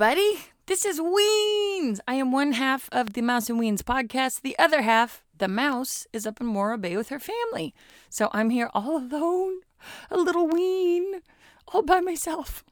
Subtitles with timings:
[0.00, 0.38] everybody.
[0.66, 1.98] This is Weens.
[2.06, 4.42] I am one half of the Mouse and Weens podcast.
[4.42, 7.74] The other half, the mouse, is up in Morro Bay with her family.
[8.08, 9.62] So I'm here all alone,
[10.08, 11.22] a little ween,
[11.66, 12.62] all by myself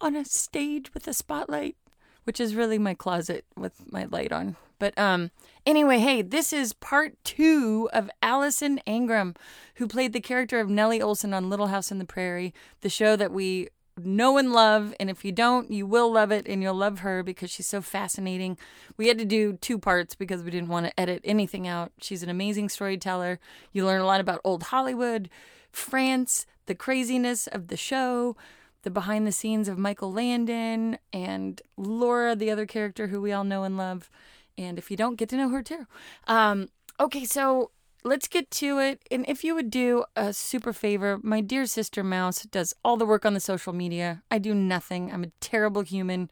[0.00, 1.74] on a stage with a spotlight,
[2.22, 4.54] which is really my closet with my light on.
[4.78, 5.32] But um
[5.66, 9.34] anyway, hey, this is part 2 of Alison Arngrim,
[9.76, 13.16] who played the character of Nellie Oleson on Little House on the Prairie, the show
[13.16, 13.70] that we
[14.02, 14.94] know and love.
[14.98, 17.80] And if you don't, you will love it and you'll love her because she's so
[17.80, 18.58] fascinating.
[18.96, 21.92] We had to do two parts because we didn't want to edit anything out.
[22.00, 23.38] She's an amazing storyteller.
[23.72, 25.28] You learn a lot about old Hollywood,
[25.70, 28.36] France, the craziness of the show,
[28.82, 33.44] the behind the scenes of Michael Landon and Laura, the other character who we all
[33.44, 34.10] know and love.
[34.56, 35.86] And if you don't, get to know her too.
[36.26, 36.68] Um,
[37.00, 37.70] okay, so
[38.04, 39.02] let's get to it.
[39.10, 43.06] And if you would do a super favor, my dear sister Mouse does all the
[43.06, 44.22] work on the social media.
[44.30, 45.10] I do nothing.
[45.10, 46.30] I'm a terrible human.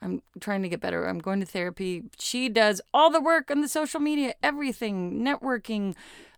[0.00, 1.06] I'm trying to get better.
[1.06, 2.04] I'm going to therapy.
[2.18, 5.96] She does all the work on the social media, everything, networking,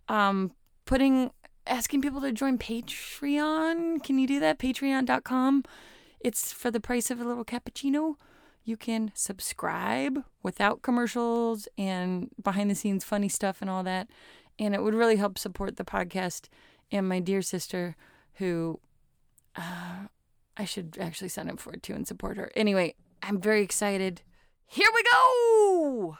[0.09, 0.53] um,
[0.87, 1.33] putting,
[1.67, 4.03] asking people to join Patreon.
[4.03, 4.59] Can you do that?
[4.59, 5.65] Patreon.com.
[6.21, 8.15] It's for the price of a little cappuccino.
[8.65, 14.09] You can subscribe without commercials and behind the scenes funny stuff and all that
[14.61, 16.49] and it would really help support the podcast
[16.93, 17.97] and my dear sister
[18.35, 18.79] who
[19.57, 20.07] uh,
[20.57, 22.53] I should actually sign up for it too and support her.
[22.55, 24.23] Anyway, I'm very excited.
[24.67, 26.19] Here we go!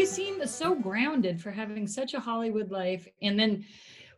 [0.00, 3.06] You seem so grounded for having such a Hollywood life.
[3.22, 3.64] And then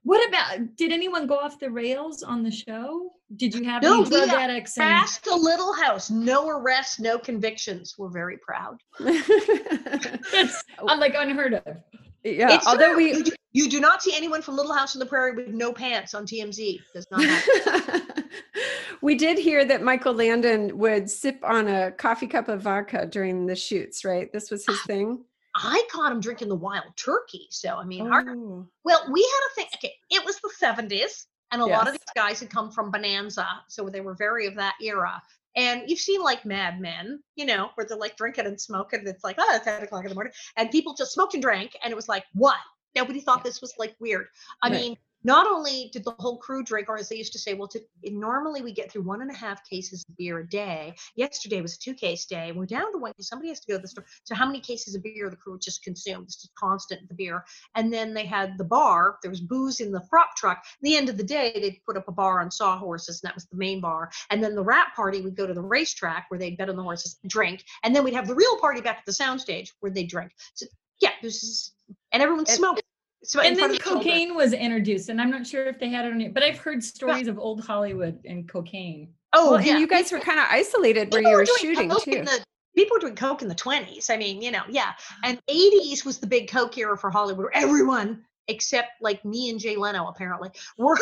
[0.05, 3.11] what about did anyone go off the rails on the show?
[3.37, 4.79] Did you have No, any drug we addicts?
[4.79, 7.97] And, Fast a little house, no arrests, no convictions.
[7.99, 8.79] We're very proud.
[9.01, 11.77] that's uh, like unheard of.
[12.23, 12.97] yeah, It's although true.
[12.97, 15.49] we you, do, you do not see anyone from Little House on the Prairie with
[15.49, 16.79] no pants on TMZ.
[16.95, 18.25] Does not happen.
[19.03, 23.47] we did hear that Michael Landon would sip on a coffee cup of vodka during
[23.47, 24.33] the shoots, right?
[24.33, 25.25] This was his thing.
[25.55, 27.47] I caught him drinking the wild turkey.
[27.51, 28.67] So I mean, our, Oh.
[28.85, 29.67] well, we had a thing.
[29.77, 33.47] Okay, it was the seventies, and a lot of these guys had come from Bonanza,
[33.69, 35.23] so they were very of that era.
[35.55, 39.01] And you've seen like Mad Men, you know, where they're like drinking and smoking.
[39.01, 40.33] And it's like, oh, it's 10 o'clock in the morning.
[40.57, 41.77] And people just smoked and drank.
[41.85, 42.57] And it was like, what?
[42.97, 44.29] Nobody thought this was like weird.
[44.63, 44.81] I Right.
[44.81, 47.69] mean, not only did the whole crew drink, or as they used to say, well,
[47.69, 50.95] to, normally we get through one and a half cases of beer a day.
[51.17, 52.53] Yesterday was a two case day.
[52.53, 54.05] We're down to one because somebody has to go to the store.
[54.25, 56.25] So, how many cases of beer the crew just consumed?
[56.25, 57.45] It's just constant the beer.
[57.75, 59.19] And then they had the bar.
[59.23, 60.59] There was booze in the prop truck.
[60.59, 63.35] At the end of the day, they'd put up a bar on sawhorses, and that
[63.35, 64.11] was the main bar.
[64.31, 66.83] And then the wrap party would go to the racetrack where they'd bet on the
[66.83, 69.93] horses, and drink, and then we'd have the real party back at the soundstage where
[69.93, 70.33] they drink.
[70.55, 70.67] So
[71.01, 71.73] yeah, this is,
[72.13, 72.83] and everyone smoked.
[73.25, 75.89] So And then front of the cocaine was introduced, and I'm not sure if they
[75.89, 79.13] had it on it, but I've heard stories of old Hollywood and cocaine.
[79.33, 79.73] Oh, well, yeah.
[79.73, 82.05] and you guys were kind of isolated where People you were were doing shooting coke
[82.05, 82.11] too.
[82.13, 82.45] in the-
[82.77, 84.11] people were doing coke in the 20s.
[84.11, 84.93] I mean, you know, yeah.
[85.25, 87.45] And 80s was the big coke era for Hollywood.
[87.45, 90.99] where Everyone except like me and Jay Leno apparently were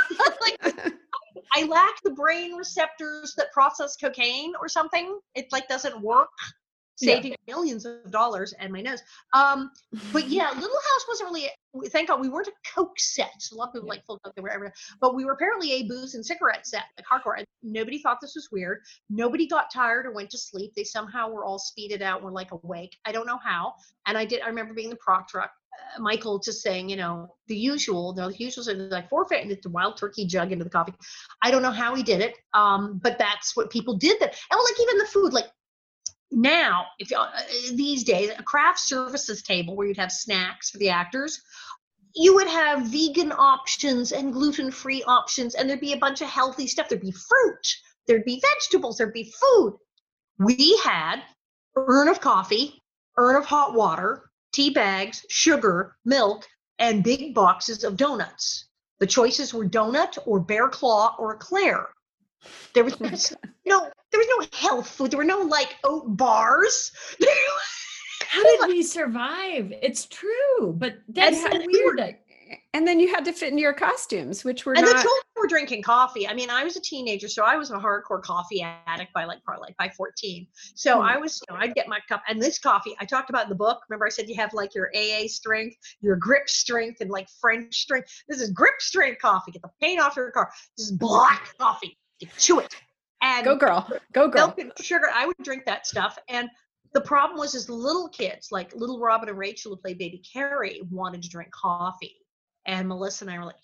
[0.40, 0.74] like
[1.54, 5.18] I lack the brain receptors that process cocaine or something.
[5.34, 6.30] It like doesn't work.
[7.02, 7.16] Yeah.
[7.16, 9.02] Saving millions of dollars and my nose.
[9.32, 9.70] Um,
[10.12, 11.50] but yeah, Little House wasn't really.
[11.88, 13.32] Thank God we weren't a coke set.
[13.50, 14.74] A lot of people like full coke, they were everywhere.
[15.00, 17.38] But we were apparently a booze and cigarette set, like hardcore.
[17.38, 18.82] And nobody thought this was weird.
[19.10, 20.72] Nobody got tired or went to sleep.
[20.76, 22.96] They somehow were all speeded out and were like awake.
[23.04, 23.74] I don't know how.
[24.06, 24.42] And I did.
[24.42, 25.50] I remember being the prop truck.
[25.72, 28.12] Uh, Michael just saying, you know, the usual.
[28.12, 30.94] The usual is like forfeit and the wild turkey jug into the coffee.
[31.42, 34.20] I don't know how he did it, um, but that's what people did.
[34.20, 35.46] That and like even the food, like
[36.32, 37.28] now, if you, uh,
[37.74, 41.42] these days, a craft services table where you'd have snacks for the actors,
[42.14, 46.66] you would have vegan options and gluten-free options, and there'd be a bunch of healthy
[46.66, 46.88] stuff.
[46.88, 47.76] There'd be fruit,
[48.06, 49.78] there'd be vegetables, there'd be food.
[50.38, 51.22] We had
[51.76, 52.82] urn of coffee,
[53.16, 56.46] urn of hot water, tea bags, sugar, milk,
[56.78, 58.66] and big boxes of donuts.
[59.00, 61.88] The choices were donut or bear claw or eclair.
[62.74, 63.00] There was
[63.66, 65.10] no, there was no health food.
[65.10, 66.92] There were no like oat bars.
[68.28, 69.72] How did we survive?
[69.82, 71.98] It's true, but that's so weird.
[71.98, 72.20] That,
[72.74, 75.02] and then you had to fit into your costumes, which were and the not.
[75.02, 76.26] children were drinking coffee.
[76.28, 79.42] I mean, I was a teenager, so I was a hardcore coffee addict by like
[79.44, 80.46] probably like by 14.
[80.74, 81.02] So Hmm.
[81.02, 83.48] I was, you know, I'd get my cup and this coffee I talked about in
[83.48, 83.80] the book.
[83.88, 87.74] Remember, I said you have like your AA strength, your grip strength, and like French
[87.74, 88.08] strength.
[88.28, 89.52] This is grip strength coffee.
[89.52, 90.50] Get the paint off your car.
[90.76, 91.98] This is black coffee.
[92.20, 92.74] You chew it.
[93.22, 93.88] And Go girl.
[94.12, 94.48] Go girl.
[94.48, 95.06] milk and sugar.
[95.14, 96.18] I would drink that stuff.
[96.28, 96.48] And
[96.92, 100.82] the problem was, is little kids, like little Robin and Rachel, who played Baby Carrie,
[100.90, 102.16] wanted to drink coffee.
[102.66, 103.56] And Melissa and I were like,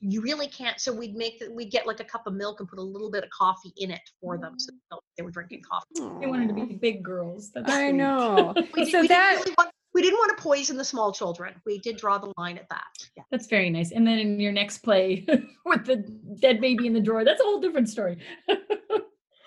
[0.00, 0.80] you really can't.
[0.80, 3.10] So we'd make the, we'd get like a cup of milk and put a little
[3.10, 4.98] bit of coffee in it for them, so mm.
[5.16, 5.86] they were drinking coffee.
[6.20, 7.50] They wanted to be big girls.
[7.52, 7.96] That's I sweet.
[7.96, 8.54] know.
[8.74, 11.12] We, did, so we that didn't really want, we didn't want to poison the small
[11.12, 11.54] children.
[11.64, 12.84] We did draw the line at that.
[13.16, 13.22] Yeah.
[13.30, 13.92] That's very nice.
[13.92, 15.24] And then in your next play
[15.64, 15.96] with the
[16.40, 18.18] dead baby in the drawer, that's a whole different story.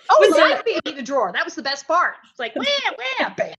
[0.09, 1.31] Oh, Was was that- that in the drawer?
[1.33, 2.15] That was the best part.
[2.30, 2.65] It's like, where,
[2.95, 3.54] where, bam.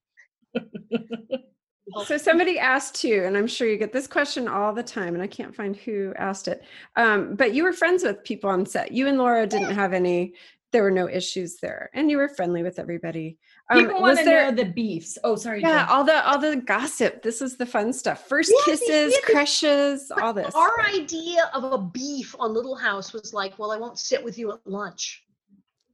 [2.07, 5.23] so somebody asked you, and I'm sure you get this question all the time, and
[5.23, 6.63] I can't find who asked it.
[6.97, 8.93] Um, but you were friends with people on set.
[8.93, 10.35] You and Laura didn't have any.
[10.71, 13.39] There were no issues there, and you were friendly with everybody.
[13.71, 14.51] Um, People want to there?
[14.51, 15.17] know the beefs.
[15.25, 15.61] Oh, sorry.
[15.63, 15.89] yeah, Jen.
[15.89, 17.23] all the all the gossip.
[17.23, 18.29] This is the fun stuff.
[18.29, 19.23] First Yes, we kisses, did.
[19.25, 20.55] crushes, all this.
[20.55, 24.37] Our idea of a beef on Little House was like, well, I won't sit with
[24.39, 25.25] you at lunch.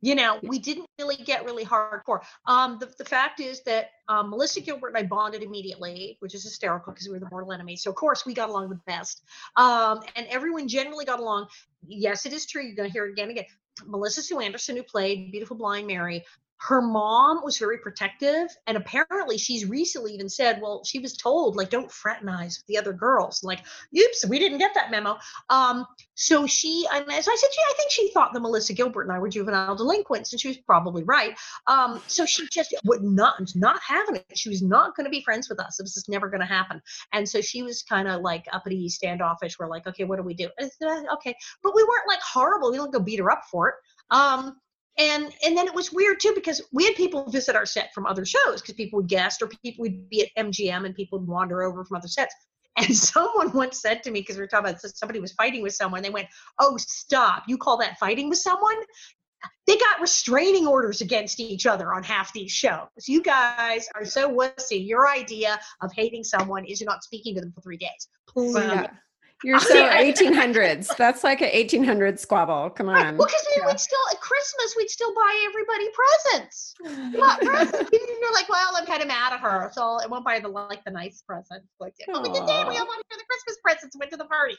[0.04, 2.20] You know, we didn't really get really hardcore.
[2.44, 6.44] Um, the, the fact is that um, Melissa Gilbert and I bonded immediately, which is
[6.44, 7.82] hysterical because we were the mortal enemies.
[7.82, 9.22] So of course we got along the best.
[9.56, 11.46] Um, and everyone generally got along.
[11.86, 12.62] Yes, it is true.
[12.62, 13.46] You're gonna hear it again and again.
[13.86, 16.22] Melissa Sue Anderson, who played Beautiful Blind Mary,
[16.66, 21.56] her mom was very protective and apparently she's recently even said well she was told
[21.56, 23.42] like don't fraternize with the other girls.
[23.42, 23.60] Like
[23.96, 25.18] oops we didn't get that memo.
[25.50, 29.02] Um so she and as i said she, i think she thought that melissa gilbert
[29.02, 31.36] and i were juvenile delinquents and she was probably right.
[31.66, 35.22] Um so she just would not not having it she was not going to be
[35.22, 35.78] friends with us.
[35.80, 36.80] Was just never going to happen.
[37.12, 39.58] And so she was kind of like uppity standoffish.
[39.58, 40.48] We're like okay what do we do?
[40.58, 42.70] Said, "Uh, okay but we weren't like horrible.
[42.70, 43.74] We don't go beat her up for it.
[44.10, 44.56] Um
[44.96, 48.06] and and then it was weird too because we had people visit our set from
[48.06, 51.28] other shows because people would guest or people would be at MGM and people would
[51.28, 52.34] wander over from other sets.
[52.76, 55.74] And someone once said to me because we were talking about somebody was fighting with
[55.74, 56.02] someone.
[56.02, 56.28] They went,
[56.60, 57.44] "Oh, stop!
[57.48, 58.76] You call that fighting with someone?"
[59.66, 62.88] They got restraining orders against each other on half these shows.
[63.06, 64.86] You guys are so wussy.
[64.86, 68.08] Your idea of hating someone is you're not speaking to them for three days.
[68.26, 68.54] Please.
[69.42, 70.96] You're so 1800s.
[70.98, 72.70] That's like an 1800 squabble.
[72.70, 73.06] Come Right.
[73.06, 73.16] on.
[73.18, 73.66] Well, because we Yeah.
[73.66, 76.74] would still at Christmas we'd still buy everybody presents.
[77.18, 77.90] What presents?
[77.92, 80.82] You're like, well, I'm kind of mad at her, so I won't buy the like
[80.84, 81.68] the nice presents.
[81.80, 82.68] Like, oh, we did that.
[82.68, 83.96] We all wanted for the Christmas presents.
[83.98, 84.56] Went to the party.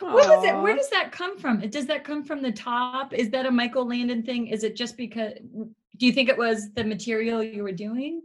[0.00, 0.56] What is it?
[0.62, 1.60] Where does that come from?
[1.68, 3.12] Does that come from the top?
[3.12, 4.46] Is that a Michael Landon thing?
[4.46, 5.34] Is it just because?
[5.98, 8.22] Do you think it was the material you were doing?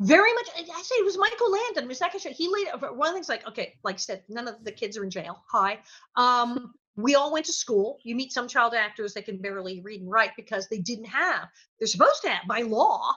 [0.00, 0.48] Very much.
[0.56, 1.94] I say it was Michael Landon.
[1.94, 4.64] Second show, he laid one of the things like, okay, like I said, none of
[4.64, 5.42] the kids are in jail.
[5.50, 5.78] Hi.
[6.16, 7.98] Um, we all went to school.
[8.04, 11.48] You meet some child actors that can barely read and write because they didn't have.
[11.78, 13.14] They're supposed to have by law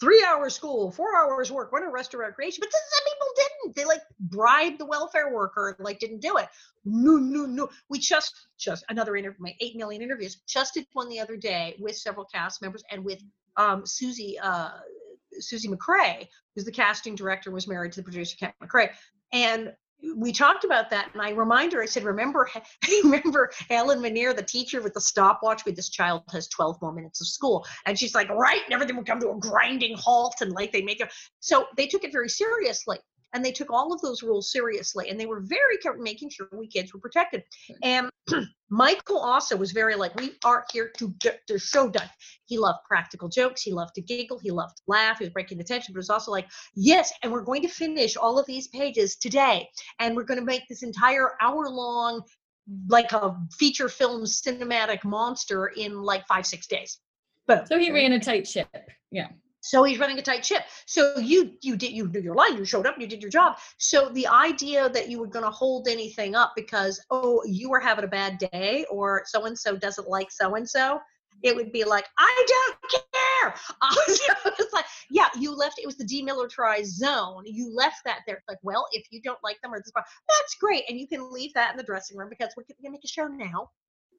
[0.00, 2.60] three hours school, four hours work, one rest of recreation.
[2.60, 3.76] But some people didn't.
[3.76, 6.48] They like bribed the welfare worker, like didn't do it.
[6.84, 7.68] No, no, no.
[7.88, 10.38] We just just another interview, my eight million interviews.
[10.48, 13.22] Just did one the other day with several cast members and with
[13.56, 14.70] um Susie uh
[15.38, 18.90] Susie McCray, who's the casting director, was married to the producer Kent McCray,
[19.32, 19.72] and
[20.16, 21.10] we talked about that.
[21.12, 22.48] And I remind her, I said, "Remember,
[23.04, 25.64] remember Ellen Manier, the teacher with the stopwatch?
[25.64, 28.96] With this child has 12 more minutes of school." And she's like, "Right," and everything
[28.96, 31.12] would come to a grinding halt, and like they make it.
[31.40, 32.98] So they took it very seriously,
[33.32, 36.48] and they took all of those rules seriously, and they were very careful making sure
[36.52, 37.42] we kids were protected.
[37.82, 38.10] And
[38.70, 42.08] Michael also was very like, "We are here to get the show done."
[42.50, 43.62] He loved practical jokes.
[43.62, 44.38] He loved to giggle.
[44.38, 45.18] He loved to laugh.
[45.18, 47.68] He was breaking the tension, but it was also like, yes, and we're going to
[47.68, 49.68] finish all of these pages today.
[50.00, 52.22] And we're going to make this entire hour long,
[52.88, 56.98] like a feature film cinematic monster in like five, six days.
[57.46, 57.60] Boom.
[57.66, 58.68] So he ran a tight ship.
[59.12, 59.28] Yeah.
[59.70, 60.64] So he's running a tight ship.
[60.86, 63.56] So you you did you knew your line, you showed up, you did your job.
[63.78, 67.78] So the idea that you were going to hold anything up because oh you were
[67.78, 70.98] having a bad day or so and so doesn't like so and so,
[71.44, 73.54] it would be like I don't care.
[74.58, 75.78] It's like yeah, you left.
[75.78, 77.44] It was the demilitarized zone.
[77.46, 78.38] You left that there.
[78.38, 81.32] It's like well, if you don't like them or this, that's great, and you can
[81.32, 83.70] leave that in the dressing room because we're going to make a show now.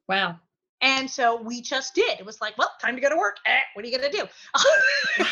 [0.08, 0.40] Wow.
[0.82, 2.18] And so we just did.
[2.18, 3.36] It was like, well, time to go to work.
[3.46, 5.24] Eh, what are you going to do?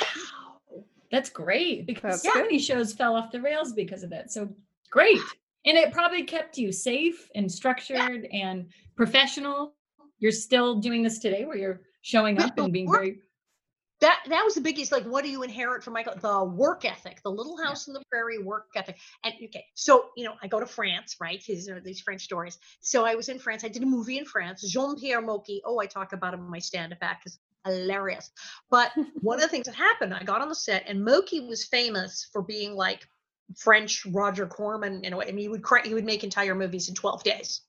[1.10, 4.30] That's great because so many shows fell off the rails because of that.
[4.30, 4.48] So
[4.90, 5.18] great.
[5.66, 8.66] And it probably kept you safe and structured and
[8.96, 9.74] professional.
[10.20, 13.18] You're still doing this today where you're showing up and being very
[14.00, 16.14] that that was the biggest like what do you inherit from michael?
[16.20, 18.98] The work ethic the little house in the prairie work ethic.
[19.24, 21.42] And okay so you know i go to france right?
[21.46, 22.58] These are these french stories.
[22.80, 23.64] So i was in france.
[23.64, 25.62] I did a movie in france jean-pierre mocky.
[25.64, 27.24] Oh i talk about him in my stand-up act.
[27.24, 28.30] Because hilarious.
[28.70, 31.64] But one of the things that happened i got on the set and mocky was
[31.64, 33.06] famous for being like
[33.56, 36.54] french roger corman in a way i mean he would cra- he would make entire
[36.54, 37.62] movies in 12 days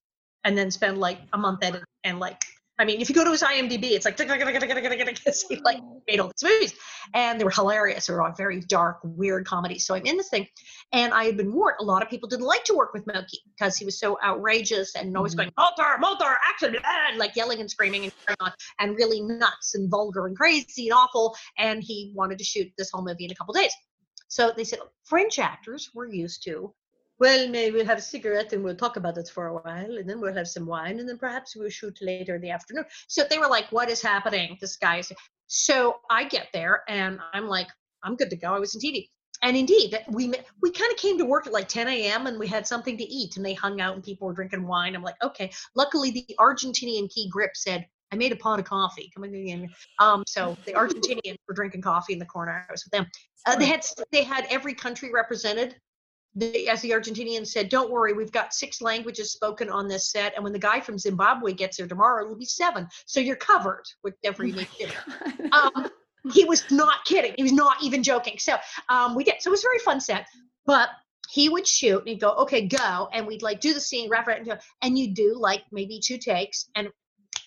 [0.43, 2.43] and then spend like a month editing and like
[2.81, 4.19] I mean, if you go to his IMDb, it's like
[5.49, 6.73] he like made all these movies,
[7.13, 8.07] and they were hilarious.
[8.07, 9.85] They were all very dark, weird comedies.
[9.85, 10.47] So I'm in this thing,
[10.91, 11.75] and I had been warned.
[11.79, 14.95] A lot of people didn't like to work with Mocky because he was so outrageous
[14.95, 15.37] and always Mhm.
[15.37, 19.87] going motor, motor, action, and like yelling and screaming and on, and really nuts and
[19.87, 21.37] vulgar and crazy and awful.
[21.59, 23.73] And he wanted to shoot this whole movie in a couple days.
[24.27, 26.73] So they said French actors were used to
[27.21, 30.09] well, maybe we'll have a cigarette and we'll talk about it for a while, and
[30.09, 32.83] then we'll have some wine, and then perhaps we'll shoot later in the afternoon.
[33.07, 34.57] So they were like, What is happening?
[34.59, 35.11] This guy's.
[35.45, 37.67] So I get there and I'm like,
[38.03, 38.53] I'm good to go.
[38.55, 39.07] I was in TV.
[39.43, 42.25] And indeed, we we kind of came to work at like 10 a.m.
[42.25, 44.95] and we had something to eat, and they hung out and people were drinking wine.
[44.95, 45.51] I'm like, okay.
[45.75, 49.11] Luckily, the Argentinian key grip said, I made a pot of coffee.
[49.13, 49.69] Come in.
[49.99, 52.65] Um, so the Argentinians were drinking coffee in the corner.
[52.67, 53.05] I was with them.
[53.45, 55.75] Uh, they had they had every country represented.
[56.35, 60.33] The, as the Argentinian said, "Don't worry, we've got six languages spoken on this set,
[60.35, 62.87] and when the guy from Zimbabwe gets here tomorrow, it'll be seven.
[63.05, 65.71] So you're covered with every Oh need to do." God.
[65.75, 65.91] um,
[66.33, 67.33] he was not kidding.
[67.35, 68.37] He was not even joking.
[68.37, 68.57] So
[68.89, 69.35] um, we did.
[69.39, 70.27] So it was a very fun set.
[70.65, 70.89] But
[71.29, 73.09] he would shoot and he'd go, okay, go.
[73.11, 76.17] And we'd like do the scene, wrap it, and and you do like maybe two
[76.17, 76.69] takes.
[76.75, 76.89] And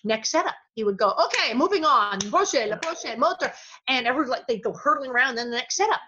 [0.03, 3.53] next setup, he would go, okay, moving on, prochaine, la prochaine, motor.
[3.87, 5.35] And everyone like they'd go hurtling around.
[5.35, 6.01] Then the next setup.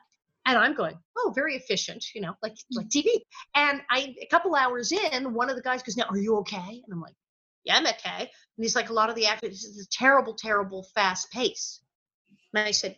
[0.47, 3.03] And I'm going, oh, very efficient, you know, like like mm.
[3.03, 3.09] TV.
[3.53, 6.57] And I a couple hours in, one of the guys goes, now, are you okay?
[6.57, 7.15] And I'm like,
[7.65, 8.21] yeah, I'm okay.
[8.21, 11.81] And he's like, a lot of the actors, it's a terrible, terrible fast pace.
[12.53, 12.97] And I said,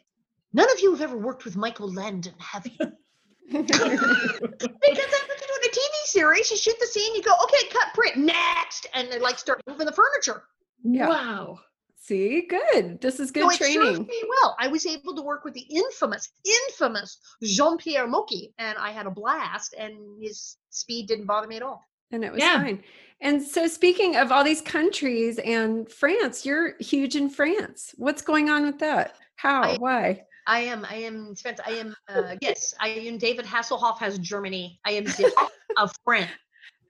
[0.53, 2.71] none of you have ever worked with Michael Landon, have you?
[3.51, 6.51] because that's what you do in a TV series.
[6.51, 9.87] You shoot the scene, you go, okay, cut, print, next, and they like start moving
[9.87, 10.43] the furniture.
[10.83, 11.09] Yeah.
[11.09, 11.59] Wow.
[12.01, 13.01] See, good.
[13.01, 14.03] This is good so it served training.
[14.07, 14.55] me well.
[14.59, 16.29] I was able to work with the infamous,
[16.69, 19.75] infamous Jean-Pierre Mocky, and I had a blast.
[19.77, 21.83] And his speed didn't bother me at all.
[22.11, 22.55] And it was Yeah.
[22.63, 22.83] fine.
[23.21, 27.93] And so, speaking of all these countries and France, you're huge in France.
[27.97, 29.15] What's going on with that?
[29.35, 29.61] How?
[29.63, 30.23] I- Why?
[30.47, 30.83] I am.
[30.89, 31.35] I am.
[31.35, 31.59] Spence.
[31.63, 31.95] I am.
[32.07, 33.17] Uh, yes, I am.
[33.19, 34.79] David Hasselhoff has Germany.
[34.85, 35.31] I am the
[35.77, 36.31] of France.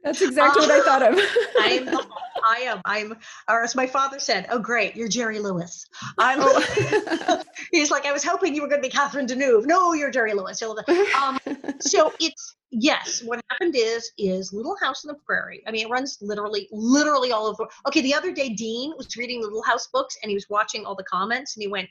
[0.03, 1.15] That's exactly what I thought of.
[1.59, 1.99] I am.
[2.47, 2.81] I am.
[2.85, 3.17] I'm.
[3.49, 5.85] Or as my father said, "Oh, great, you're Jerry Lewis."
[6.17, 6.39] I'm.
[6.41, 7.43] Oh.
[7.71, 9.65] He's like, I was hoping you were going to be Catherine Deneuve.
[9.65, 10.61] No, you're Jerry Lewis.
[10.61, 11.39] Um,
[11.79, 13.21] so it's yes.
[13.23, 15.61] What happened is is Little House on the Prairie.
[15.67, 17.67] I mean, it runs literally, literally all over.
[17.87, 20.85] Okay, the other day, Dean was reading the Little House books and he was watching
[20.85, 21.89] all the comments and he went,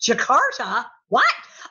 [0.00, 1.24] Jakarta, what?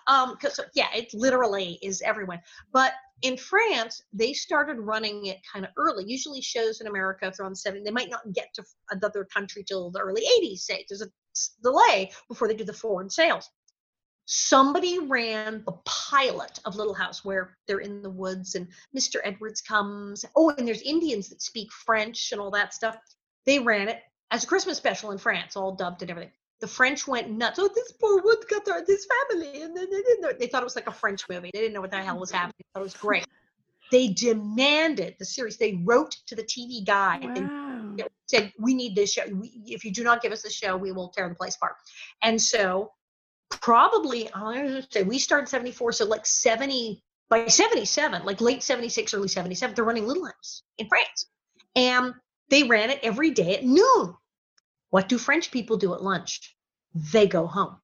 [0.08, 2.42] Um, because yeah, it literally is everywhere.
[2.72, 6.06] But in France, they started running it kind of early.
[6.08, 10.00] Usually, shows in America the 70s, they might not get to another country till the
[10.00, 10.60] early 80s.
[10.60, 11.10] Say there's a
[11.64, 13.50] delay before they do the foreign sales.
[14.26, 19.20] Somebody ran the pilot of Little House where they're in the woods and Mr.
[19.24, 20.26] Edwards comes.
[20.36, 22.98] Oh, and there's Indians that speak French and all that stuff.
[23.46, 26.34] They ran it as a Christmas special in France, all dubbed and everything.
[26.60, 27.60] The French went nuts.
[27.60, 30.32] Oh, this poor woodcutter, this family, and they, they didn't know.
[30.38, 31.52] They thought it was like a French movie.
[31.54, 32.38] They didn't know what the hell was mm-hmm.
[32.38, 32.56] happening.
[32.60, 33.28] They thought it was great.
[33.92, 35.58] They demanded the series.
[35.58, 39.24] They wrote to the TV guy and said, "We need this show.
[39.32, 41.76] We, if you do not give us the show, we will tear the place apart."
[42.22, 42.92] And so,
[43.50, 49.28] probably I say we started '74, so like '70 by '77, like late '76, early
[49.28, 51.28] '77, they're running Little House in France,
[51.76, 52.14] and
[52.50, 54.16] they ran it every day at noon.
[54.90, 56.56] What do French people do at lunch?
[56.94, 57.78] They go home.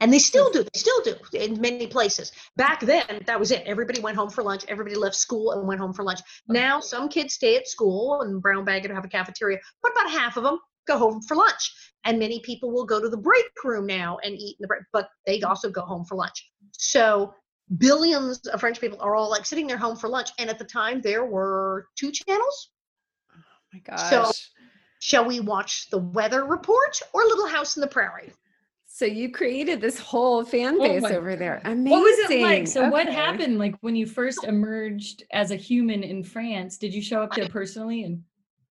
[0.00, 0.62] And they still do.
[0.62, 2.32] They still do in many places.
[2.56, 3.62] Back then, that was it.
[3.66, 4.64] Everybody went home for lunch.
[4.66, 6.20] Everybody left school and went home for lunch.
[6.48, 10.10] Now, some kids stay at school and brown bag and have a cafeteria, but about
[10.10, 11.74] half of them go home for lunch.
[12.04, 14.82] And many people will go to the break room now and eat in the break,
[14.90, 15.50] but they mm-hmm.
[15.50, 16.50] also go home for lunch.
[16.72, 17.34] So
[17.76, 20.30] billions of French people are all like sitting there home for lunch.
[20.38, 22.70] And at the time, there were two channels.
[23.30, 23.38] Oh
[23.74, 24.08] my gosh.
[24.08, 24.32] So-
[25.00, 28.32] Shall we watch the weather report or Little House in the Prairie?
[28.86, 31.62] So you created this whole fan Oh base my over there.
[31.64, 31.90] Amazing.
[31.90, 32.68] What was it like?
[32.68, 36.76] So what happened like when you first emerged as a human in France?
[36.76, 38.22] Did you show up there personally and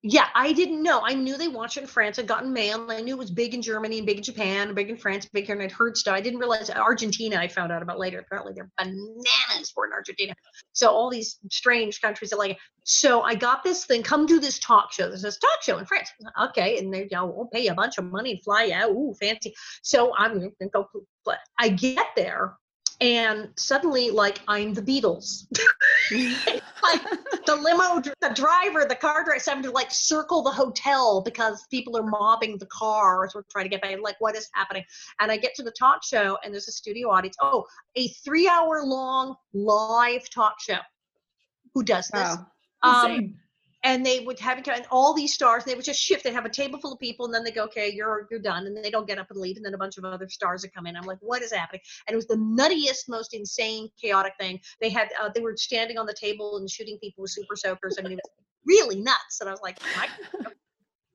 [0.01, 1.01] Yeah, I didn't know.
[1.03, 2.17] I knew they watched it in France.
[2.19, 2.89] I'd gotten mail.
[2.89, 5.45] I knew it was big in Germany and big in Japan, big in France, big
[5.45, 6.13] here, and I'd heard stuff.
[6.13, 7.35] I didn't realize Argentina.
[7.35, 8.19] I found out about later.
[8.19, 10.33] Apparently, they're bananas for in Argentina.
[10.71, 12.57] So all these strange countries are like.
[12.85, 14.01] So I got this thing.
[14.01, 15.09] Come do this talk show.
[15.09, 16.09] There's this talk show in France.
[16.43, 18.91] Okay, and they, you know, we'll pay you a bunch of money and fly out.
[18.91, 19.53] Ooh, fancy.
[19.83, 20.87] So I'm going to go.
[21.25, 22.55] But I get there,
[23.01, 25.45] and suddenly, like, I'm the Beatles.
[26.11, 27.01] like
[27.45, 31.97] the limo, the driver, the car driver, having to like circle the hotel because people
[31.97, 33.33] are mobbing the cars.
[33.35, 33.97] We're trying to get back.
[34.01, 34.83] Like, what is happening?
[35.19, 37.35] And I get to the talk show, and there's a studio audience.
[37.41, 37.65] Oh,
[37.95, 40.79] a three-hour long live talk show.
[41.73, 42.37] Who does this?
[42.37, 42.47] Wow.
[42.81, 43.39] Um, Insane.
[43.83, 45.63] And they would have and all these stars.
[45.63, 46.23] They would just shift.
[46.23, 48.65] They'd have a table full of people, and then they go, "Okay, you're you're done,"
[48.67, 50.73] and they don't get up and leave, and then a bunch of other stars would
[50.73, 50.95] come in.
[50.95, 54.59] I'm like, "What is happening?" And it was the nuttiest, most insane, chaotic thing.
[54.81, 57.97] They had uh, they were standing on the table and shooting people with super soakers.
[57.97, 59.39] I mean, it was really nuts.
[59.39, 60.07] And I was like, I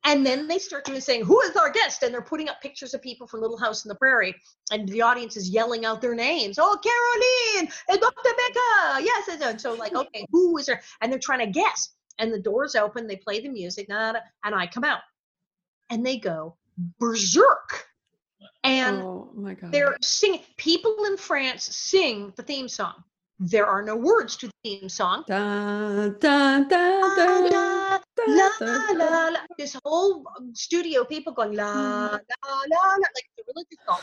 [0.04, 2.02] and then they start doing saying, Who is our guest?
[2.02, 4.34] And they're putting up pictures of people from Little House on the Prairie.
[4.70, 6.58] And the audience is yelling out their names.
[6.58, 8.30] Oh, Caroline and Dr.
[8.36, 9.04] Becca.
[9.04, 9.40] Yes.
[9.40, 10.82] And so, like, okay, who is there?
[11.00, 11.90] And they're trying to guess.
[12.18, 15.00] And the doors open, they play the music, and I come out.
[15.90, 16.56] And they go
[16.98, 17.86] berserk.
[18.62, 19.72] And oh my God.
[19.72, 20.40] they're singing.
[20.56, 22.94] People in France sing the theme song.
[23.38, 25.24] There are no words to the theme song.
[25.26, 28.48] Da, da, da, da, Da, la,
[28.92, 29.38] la, la.
[29.58, 32.16] This whole studio, people going la, la, la,
[32.48, 34.00] la, like the religious song.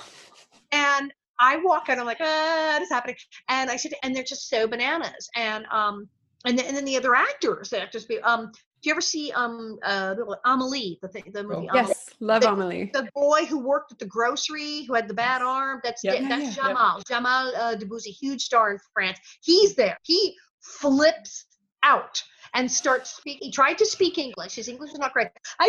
[0.71, 3.15] And I walk out, I'm like, ah, what is happening?
[3.49, 5.29] And I said, and they're just so bananas.
[5.35, 6.07] And um,
[6.45, 9.31] and then, and then the other actors, the actors, be um, do you ever see
[9.33, 11.67] um uh Amelie, the thing, the movie?
[11.71, 11.87] Oh, Amelie?
[11.89, 12.89] Yes, love The- Amelie.
[12.93, 16.29] The boy who worked at the grocery, who had the bad arm, that's Yep.
[16.29, 17.01] that's Yeah, Jamal.
[17.07, 19.19] Jamal uh, Debbouze, huge star in France.
[19.43, 19.97] He's there.
[20.03, 21.45] He flips
[21.83, 22.21] out
[22.53, 23.47] and starts speaking.
[23.47, 24.55] He tried to speak English.
[24.55, 25.27] His English was not great.
[25.59, 25.65] I.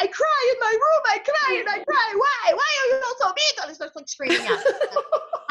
[0.00, 1.02] I cry in my room.
[1.06, 2.14] I cry and I cry.
[2.16, 2.54] Why?
[2.54, 3.54] Why are you all so mean?
[3.62, 4.58] And he starts like screaming out.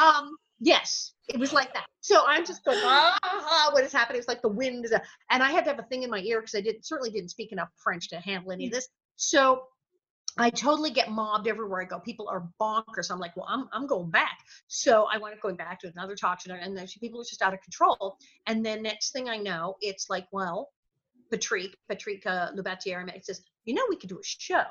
[0.00, 0.36] um.
[0.60, 1.86] Yes, it was like that.
[2.00, 4.18] So I'm just going, ah, ah, what is happening?
[4.18, 6.20] It's like the wind is, a, and I had to have a thing in my
[6.20, 8.88] ear because I didn't certainly didn't speak enough French to handle any of this.
[9.16, 9.64] So
[10.36, 12.00] I totally get mobbed everywhere I go.
[12.00, 13.10] People are bonkers.
[13.10, 14.38] I'm like, well, I'm, I'm going back.
[14.66, 17.42] So I wound up going back to another talk show, and then people are just
[17.42, 18.18] out of control.
[18.46, 20.70] And then next thing I know, it's like, well,
[21.30, 24.64] Patrick, Patrick uh, Loubatière says, you know, we could do a show.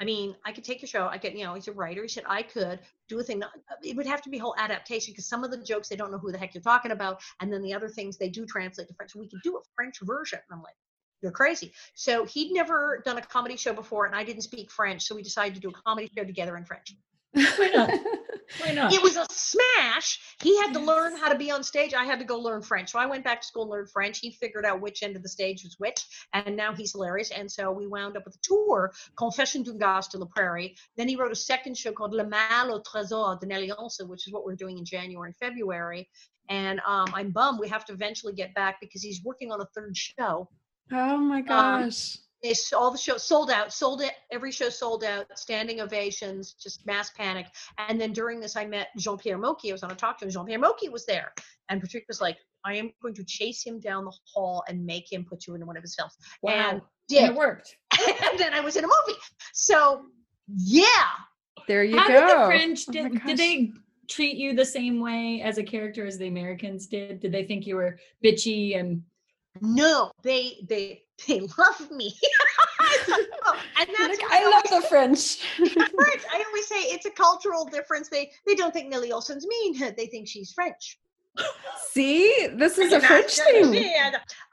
[0.00, 1.08] I mean, I could take your show.
[1.08, 2.02] I could, you know, he's a writer.
[2.02, 3.42] He said I could do a thing.
[3.42, 3.48] Uh,
[3.82, 6.18] it would have to be whole adaptation because some of the jokes they don't know
[6.18, 8.94] who the heck you're talking about, and then the other things they do translate to
[8.94, 9.12] French.
[9.12, 10.38] So We could do a French version.
[10.48, 10.74] And I'm like,
[11.22, 11.72] you're crazy.
[11.94, 15.22] So he'd never done a comedy show before, and I didn't speak French, so we
[15.22, 16.94] decided to do a comedy show together in French.
[17.36, 17.90] Why not?
[18.60, 18.92] Why not?
[18.92, 20.20] It was a smash.
[20.42, 21.92] He had to learn how to be on stage.
[21.92, 22.92] I had to go learn French.
[22.92, 24.18] So I went back to school and learned French.
[24.20, 27.30] He figured out which end of the stage was which, and now he's hilarious.
[27.30, 30.76] And so we wound up with a tour, Confession d'une Gosse de la Prairie.
[30.96, 34.32] Then he wrote a second show called Le Mal au Trésor de Neliance, which is
[34.32, 36.08] what we're doing in January and February.
[36.48, 39.66] And um, I'm bummed we have to eventually get back because he's working on a
[39.74, 40.48] third show.
[40.92, 42.18] Oh my gosh.
[42.50, 44.12] It's all the shows sold out, sold it.
[44.30, 47.46] Every show sold out, standing ovations, just mass panic.
[47.78, 49.70] And then during this, I met Jean Pierre Mocky.
[49.70, 50.30] I was on a talk to him.
[50.30, 51.32] Jean Pierre Mocky was there.
[51.68, 55.10] And Patrick was like, I am going to chase him down the hall and make
[55.12, 56.16] him put you in one of his films.
[56.42, 56.52] wow.
[56.52, 56.80] And
[57.16, 57.76] And it worked.
[58.30, 59.18] and then I was in a movie.
[59.52, 60.06] So,
[60.48, 60.84] yeah.
[61.68, 62.14] There you How go.
[62.14, 63.26] did the French Oh did, gosh.
[63.26, 63.72] did they
[64.08, 67.20] treat you the same way as a character as the Americans did?
[67.20, 69.02] Did they think you were bitchy and
[69.60, 72.14] No, they they they love me.
[73.48, 75.36] Oh, and that's like, I love the French.
[75.56, 76.22] French.
[76.32, 78.08] I always say it's a cultural difference.
[78.08, 79.78] They they don't think Nellie Oleson's mean.
[79.96, 80.98] They think she's French.
[81.90, 83.72] See, this is a French thing.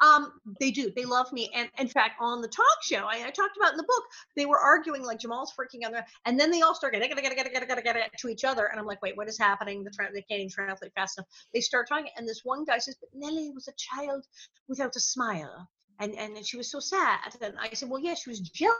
[0.01, 0.91] Um, they do.
[0.95, 1.49] They love me.
[1.53, 4.03] And in fact, on the talk show, I, I talked about in the book,
[4.35, 8.27] they were arguing like Jamal's freaking out there, and then they all start getting to
[8.29, 8.67] each other.
[8.67, 9.83] And I'm like, wait, what is happening?
[9.83, 11.27] The tra- they can't even translate fast enough.
[11.53, 14.25] They start talking, and this one guy says, "But Nellie was a child
[14.67, 15.69] without a smile."
[15.99, 17.35] And, and she was so sad.
[17.41, 18.73] And I said, Well, yeah, she was jealous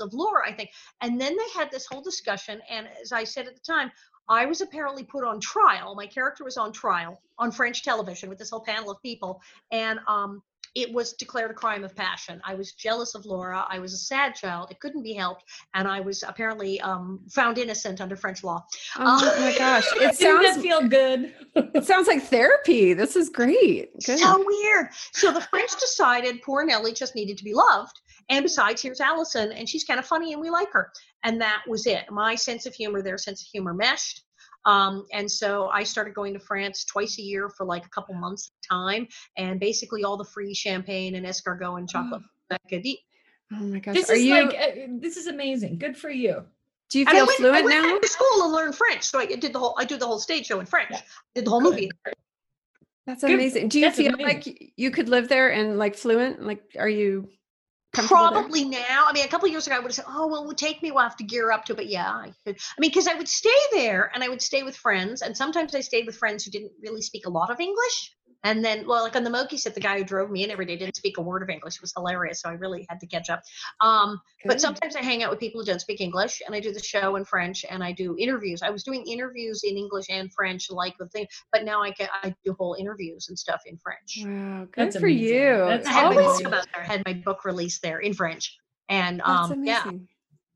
[0.00, 0.70] of Laura, I think.
[1.00, 2.60] And then they had this whole discussion.
[2.70, 3.90] And as I said at the time,
[4.28, 5.94] I was apparently put on trial.
[5.94, 9.40] My character was on trial on French television with this whole panel of people,
[9.72, 10.42] and um,
[10.74, 12.40] it was declared a crime of passion.
[12.44, 13.66] I was jealous of Laura.
[13.68, 14.70] I was a sad child.
[14.70, 18.64] It couldn't be helped, and I was apparently um, found innocent under French law.
[18.96, 19.84] Oh my gosh.
[19.96, 21.34] It sounds feel good?
[21.54, 22.92] it sounds like therapy.
[22.92, 23.92] This is great.
[24.04, 24.18] Good.
[24.18, 24.88] So weird.
[25.12, 28.00] So the French decided poor Nellie just needed to be loved.
[28.30, 30.90] And besides, here's Alison, and she's kind of funny, and we like her.
[31.24, 32.10] And that was it.
[32.10, 34.22] My sense of humor, their sense of humor meshed.
[34.66, 38.14] Um, and so I started going to France twice a year for like a couple
[38.14, 42.22] months at a time, and basically all the free champagne and escargot and chocolate.
[42.52, 42.96] Bacardí.
[43.52, 43.94] Oh my gosh.
[43.94, 45.78] This Are is you like uh, this is amazing.
[45.78, 46.44] Good for you.
[46.90, 47.92] do you And I feel went, I fluent went now?
[47.94, 49.74] back to school and learned French, so I did the whole.
[49.78, 50.92] I did the whole stage show in French.
[51.34, 51.70] Did the whole Good.
[51.70, 51.90] movie.
[53.06, 53.30] That's Good.
[53.32, 53.68] amazing.
[53.68, 54.26] Do you That's feel amazing.
[54.26, 56.42] like you could live there and like fluent?
[56.42, 57.30] Like are you
[57.92, 58.30] comfortable there?
[58.32, 59.06] Probably now.
[59.08, 60.82] I mean, a couple years ago, I would have said, "Oh, well, it would take
[60.82, 62.32] me a while to gear up to." But yeah, I.
[62.46, 65.74] I mean, because I would stay there and I would stay with friends, and sometimes
[65.74, 68.14] I stayed with friends who didn't really speak a lot of English.
[68.44, 70.64] And then, well, like on the Mocky set, the guy who drove me in every
[70.64, 71.74] day didn't speak a word of English.
[71.74, 72.40] It was hilarious.
[72.40, 73.42] So I really had to catch up.
[73.80, 76.72] Um, but sometimes I hang out with people who don't speak English and I do
[76.72, 78.62] the show in French and I do interviews.
[78.62, 82.10] I was doing interviews in English and French, like the thing, but now I get,
[82.22, 84.20] I do whole interviews and stuff in French.
[84.24, 85.26] Wow, good That's for amazing.
[85.34, 85.50] you.
[85.66, 86.82] That's I had my always- book there.
[86.82, 88.56] I had my book released there in French.
[88.88, 89.90] And That's um, yeah.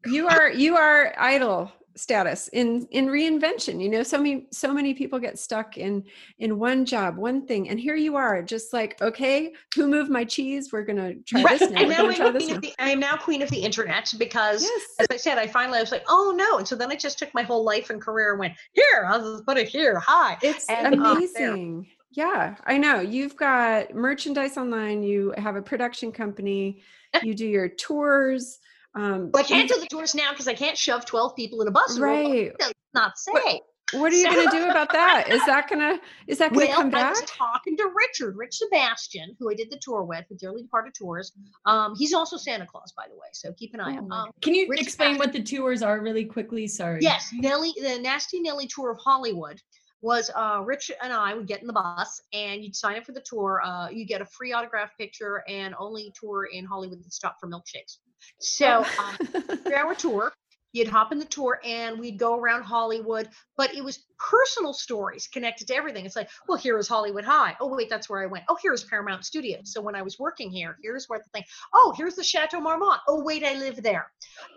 [0.06, 3.82] You are you are idol status in in reinvention.
[3.82, 6.04] You know, so many so many people get stuck in
[6.38, 10.24] in one job, one thing, and here you are, just like, okay, who moved my
[10.24, 10.72] cheese?
[10.72, 11.58] We're gonna try Right.
[11.58, 11.80] this now.
[11.80, 12.60] And now gonna try I'm this now.
[12.60, 14.82] the, I am now queen of the internet because Yes.
[15.00, 16.58] as I said, I finally I was like, oh no.
[16.58, 19.20] And so then I just took my whole life and career and went, here, I'll
[19.20, 19.98] just put it here.
[20.00, 20.38] Hi.
[20.42, 21.88] It's and, uh, amazing.
[22.14, 23.00] Yeah, I know.
[23.00, 26.82] You've got merchandise online, you have a production company,
[27.22, 28.58] you do your tours.
[28.94, 31.68] Um, Well, I can't do the tours now because I can't shove 12 people in
[31.68, 31.94] a bus.
[31.94, 32.30] and roll up.
[32.32, 32.52] right.
[32.60, 33.60] It's not safe.
[33.94, 35.28] What are you gonna do about that?
[35.28, 37.10] Is that gonna is that gonna Well, come I back?
[37.10, 40.94] was talking to Richard, Rich Sebastian, who I did the tour with, with Dearly Departed
[40.94, 41.32] Tours.
[41.66, 44.26] Um, he's also Santa Claus, by the way, so keep an eye Oh out.
[44.28, 45.26] Um, Can you Rich explain Patrick.
[45.26, 46.66] what the tours are really quickly?
[46.68, 47.00] Sorry.
[47.02, 49.60] Yes, Nellie, the Nasty Nellie tour of Hollywood
[50.02, 53.12] was uh, Rich and I would get in the bus and you'd sign up for
[53.12, 53.62] the tour.
[53.64, 57.48] Uh, you get a free autograph picture and only tour in Hollywood that stop for
[57.48, 57.98] milkshakes.
[58.40, 59.16] So um,
[59.64, 60.32] three hour tour.
[60.72, 65.26] You'd hop in the tour and we'd go around Hollywood, but it was personal stories
[65.26, 66.06] connected to everything.
[66.06, 67.56] It's like, well, here is Hollywood High.
[67.60, 68.44] Oh, wait, that's where I went.
[68.48, 69.72] Oh, here's Paramount Studios.
[69.72, 71.42] So when I was working here, here's where the thing.
[71.74, 73.00] Oh, here's the Chateau Marmont.
[73.08, 74.06] Oh, wait, I live there.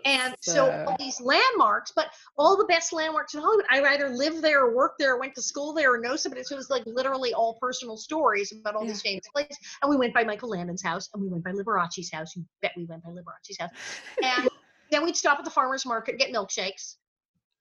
[0.04, 2.06] And so all these landmarks, but
[2.38, 5.34] all the best landmarks in Hollywood, I either lived there or worked there or went
[5.34, 6.44] to school there or know somebody.
[6.44, 9.58] So it was like literally all personal stories about all these famous places.
[9.82, 12.36] And we went by Michael Landon's house and we went by Liberace's house.
[12.36, 13.70] You bet we went by Liberace's house.
[14.22, 14.48] And
[14.96, 16.96] then we'd stop at the farmer's market, get milkshakes,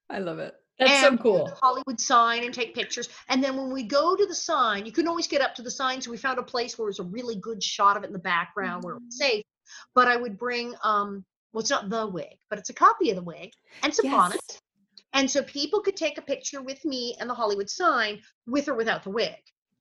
[0.10, 0.56] I love it.
[0.80, 1.58] That's so cool.
[1.62, 3.08] Hollywood sign and take pictures.
[3.30, 5.71] And then when we go to the sign, you couldn't always get up to the
[5.71, 6.02] sign.
[6.02, 8.13] So we found a place where it was a really good shot of it in
[8.13, 9.43] the background where it was safe.
[9.93, 13.15] But I would bring um well it's not the wig, but it's a copy of
[13.15, 13.52] the wig
[13.84, 14.15] and some Yes.
[14.15, 14.60] bonnets.
[15.13, 18.74] And so people could take a picture with me and the Hollywood sign with or
[18.76, 19.32] without the wig.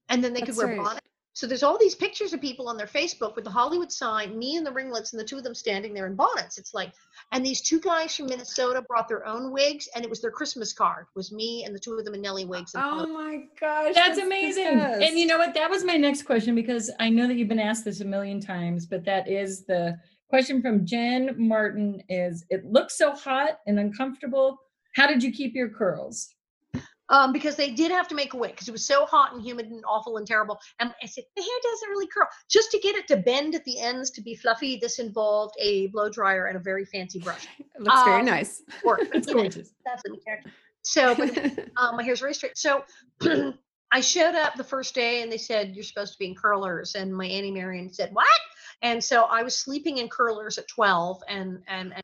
[0.09, 1.07] And then they That's could wear bonnets.
[1.35, 4.57] So there's all these pictures of people on their Facebook with the Hollywood sign, me
[4.57, 6.59] and the ringlets, and the two of them standing there in bonnets.
[6.59, 6.92] It's like,
[7.33, 10.73] and these two guys from Minnesota brought their own wigs, and it was their Christmas
[10.73, 11.07] card.
[11.16, 12.75] Was me and the two of them in Nellie wigs.
[12.75, 13.14] And Oh Hollywood.
[13.14, 13.94] my gosh.
[13.97, 14.79] That's the amazing.
[14.79, 15.55] And you know what?
[15.55, 18.40] That was my next question because I know that you've been asked this a million
[18.40, 19.99] times, but that is the
[20.31, 24.59] question from Jen Martin is it looks so hot and uncomfortable.
[24.94, 26.29] How did you keep your curls?
[27.09, 29.43] Um, because they did have to make a wig because it was so hot and
[29.43, 30.59] humid and awful and terrible.
[30.81, 32.29] And I said, the hair doesn't really curl.
[32.49, 35.88] Just to get it to bend at the ends to be fluffy, this involved a
[35.88, 37.47] blow dryer and a very fancy brush.
[37.59, 38.62] It looks very um, nice.
[38.85, 39.01] Work.
[39.14, 39.73] It's you know, gorgeous.
[39.85, 40.51] That's the character.
[40.83, 42.59] So, but um, my hair's very straight.
[42.59, 42.85] So
[43.93, 46.95] I showed up the first day and they said, You're supposed to be in curlers.
[46.95, 48.27] And my Auntie Marion said, What?
[48.83, 52.03] And so I was sleeping in curlers at 12 and, and, and,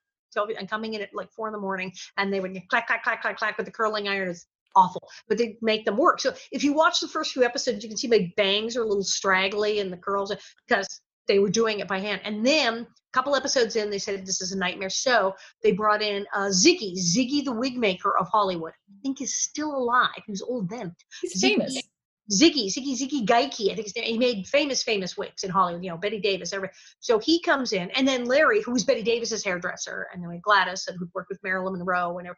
[0.58, 3.20] I'm coming in at like four in the morning and they would clack, clack, clack,
[3.20, 4.32] clack, clack with the curling iron.
[4.76, 6.20] Awful, but they make them work.
[6.20, 8.86] So if you watch the first few episodes, you can see my bangs are a
[8.86, 10.32] little straggly and the curls
[10.68, 12.20] because they were doing it by hand.
[12.24, 14.90] And then a couple episodes in, they said this is a nightmare.
[14.90, 18.72] So they brought in uh, Ziggy, Ziggy the wig maker of Hollywood.
[18.88, 20.10] I think is still alive.
[20.26, 20.94] He was old then.
[21.20, 21.82] He's Ziggy- famous.
[22.30, 23.72] Ziggy, Ziggy, Ziggy Geike.
[23.72, 23.96] I think.
[23.96, 25.82] He made famous, famous wigs in Hollywood.
[25.82, 26.52] You know, Betty Davis.
[26.52, 26.76] Everybody.
[27.00, 30.86] So he comes in, and then Larry, who was Betty Davis's hairdresser, and then Gladys,
[30.86, 32.28] and who'd worked with Marilyn Monroe, and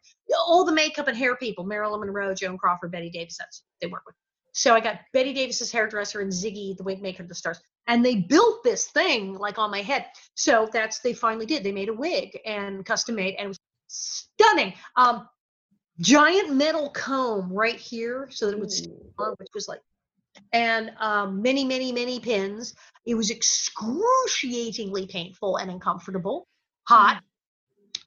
[0.47, 1.65] all the makeup and hair people.
[1.65, 3.37] Marilyn Monroe, Joan Crawford, Betty Davis.
[3.39, 4.15] That's they work with.
[4.55, 8.05] So I got Betty Davis's hairdresser and Ziggy, the wig maker, of the stars, and
[8.05, 10.07] they built this thing like on my head.
[10.35, 11.65] So that's they finally did.
[11.65, 14.75] They made a wig and custom made, and it was stunning.
[14.97, 15.29] Um,
[16.03, 19.81] giant metal comb right here, so that it would stay on, which was like,
[20.53, 22.75] and um, many, many, many pins.
[23.07, 26.47] It was excruciatingly painful and uncomfortable,
[26.89, 27.23] hot.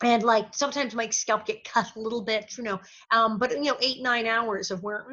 [0.04, 2.80] And like sometimes my scalp get cut a little bit, you know,
[3.12, 5.06] um, but you know, eight nine hours of where,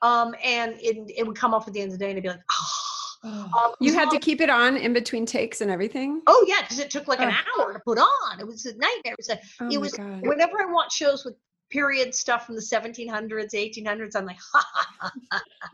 [0.00, 2.22] um, and it, it would come off at the end of the day, and I'd
[2.22, 6.22] be like, Oh, um, You had to keep it on in between takes and everything.
[6.26, 7.62] Oh yeah, because it took like an Oh.
[7.62, 8.40] hour to put on.
[8.40, 9.12] It was a nightmare.
[9.12, 11.34] It was a, Oh it was whenever I watch shows with
[11.70, 14.62] period stuff from the 1700s, 1800s, I'm like, ha,
[15.00, 15.12] ha,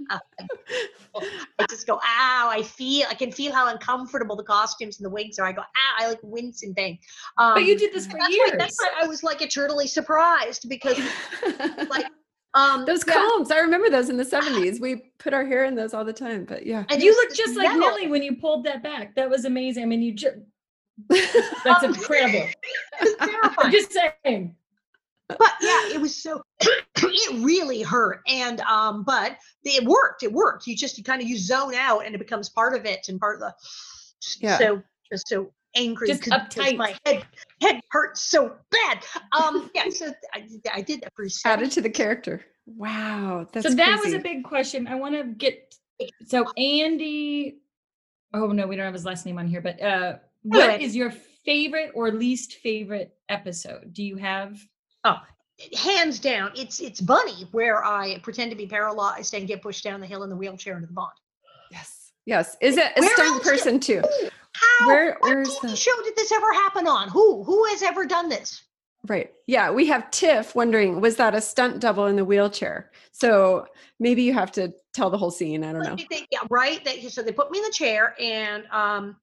[0.08, 0.20] ha.
[1.58, 2.48] I just go, ow!
[2.48, 5.46] I feel, I can feel how uncomfortable the costumes and the wigs are.
[5.46, 5.94] I go, ow!
[5.98, 6.98] I like wince and pain.
[7.37, 8.50] Um, but you did this for that's years.
[8.52, 10.98] why, that's why I was like eternally surprised because
[11.90, 12.06] like
[12.54, 14.80] um those yeah, combs, I remember those in the 70s.
[14.80, 16.84] We put our hair in those all the time, but yeah.
[16.90, 17.80] and you it's- look just like metal.
[17.80, 19.14] Nellie when you pulled that back.
[19.16, 19.82] That was amazing.
[19.82, 20.37] I mean, you just
[21.08, 22.48] that's Um, incredible.
[23.58, 24.54] I'm just saying.
[25.28, 28.20] but yeah, it was so it really hurt.
[28.26, 30.22] And um, but it worked.
[30.22, 30.66] It worked.
[30.66, 33.20] You just you kind of you zone out and it becomes part of it and
[33.20, 33.54] part of the
[34.40, 34.58] Yeah.
[34.58, 34.82] so
[35.12, 36.76] just so angry Just 'cause- 'cause uptight.
[36.76, 37.26] my head
[37.61, 39.04] head hurts so bad.
[39.38, 42.44] Um yeah, so I, did- I did that for Added to the character.
[42.66, 43.46] Wow.
[43.52, 44.87] That's so that was a big question.
[44.87, 45.74] I want to get
[46.26, 47.59] so Andy.
[48.35, 49.61] Oh no, we don't have his last name on here.
[49.62, 50.85] But uh, what Andy.
[50.85, 51.11] is your
[51.44, 53.92] favorite or least favorite episode?
[53.94, 54.59] Do you have?
[55.04, 55.16] Oh
[55.76, 60.00] hands down, it's it's Bunny where I pretend to be paralyzed and get pushed down
[60.00, 61.11] the hill in the wheelchair into the pond.
[61.72, 62.12] Yes.
[62.26, 62.57] Yes.
[62.61, 64.02] Is it a Where stunt else did- person too?
[64.54, 64.87] How?
[64.88, 67.08] Where- what where's TV the- show did this ever happen on?
[67.08, 67.42] Who?
[67.44, 68.62] Who has ever done this?
[69.06, 69.32] Right.
[69.46, 69.70] Yeah.
[69.70, 72.90] We have Tiff wondering, was that a stunt double in the wheelchair?
[73.12, 73.66] So
[74.00, 75.62] maybe you have to tell the whole scene.
[75.64, 75.96] I don't know.
[76.11, 76.84] They- yeah, right.
[76.84, 79.16] They, so they put me in the chair and um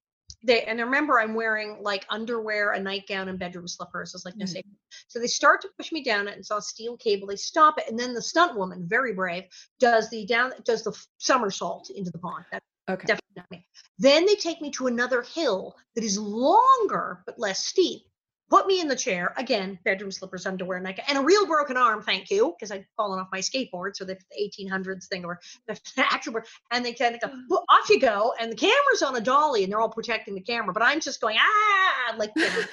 [0.44, 4.14] they and remember I'm wearing like underwear, a nightgown, and bedroom slippers.
[4.16, 4.50] It's like no Mhm.
[4.50, 4.78] safety.
[5.08, 7.28] So they start to push me down it and saw steel cable.
[7.28, 9.46] They stop it, and then the stunt woman, very brave,
[9.80, 12.46] does the down does the somersault into the pond.
[12.52, 13.08] That's Okay.
[13.08, 13.66] definitely.
[13.98, 18.04] Then they take me to another hill that is longer but less steep.
[18.48, 22.04] Put me in the chair again, bedroom slippers, underwear, nightgown, and a real broken arm.
[22.04, 23.96] Thank you, because I'd fallen off my skateboard.
[23.96, 28.00] So the 1800s thing or the actual, and they kind of go, well, off you
[28.00, 31.00] go, and the camera's on a dolly, and they're all protecting the camera, but I'm
[31.00, 32.64] just going ah, like you know,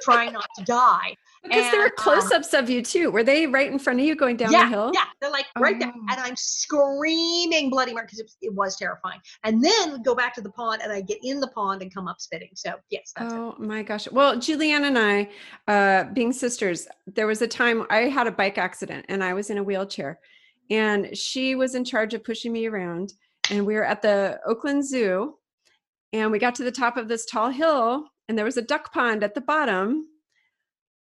[0.00, 1.14] trying not to die.
[1.42, 3.10] Because there were um, close-ups of you too.
[3.10, 4.90] Were they right in front of you going down yeah, the hill?
[4.92, 5.92] Yeah, they're like right there.
[5.94, 6.06] Oh.
[6.10, 9.20] And I'm screaming bloody murder because it, it was terrifying.
[9.44, 12.08] And then go back to the pond and I get in the pond and come
[12.08, 12.50] up spitting.
[12.54, 13.36] So, yes, that's it.
[13.36, 14.10] Oh my gosh.
[14.10, 15.30] Well, Julianne and I,
[15.66, 19.48] uh, being sisters, there was a time I had a bike accident and I was
[19.48, 20.20] in a wheelchair
[20.68, 23.14] and she was in charge of pushing me around.
[23.50, 25.36] And we were at the Oakland Zoo
[26.12, 28.92] and we got to the top of this tall hill and there was a duck
[28.92, 30.06] pond at the bottom.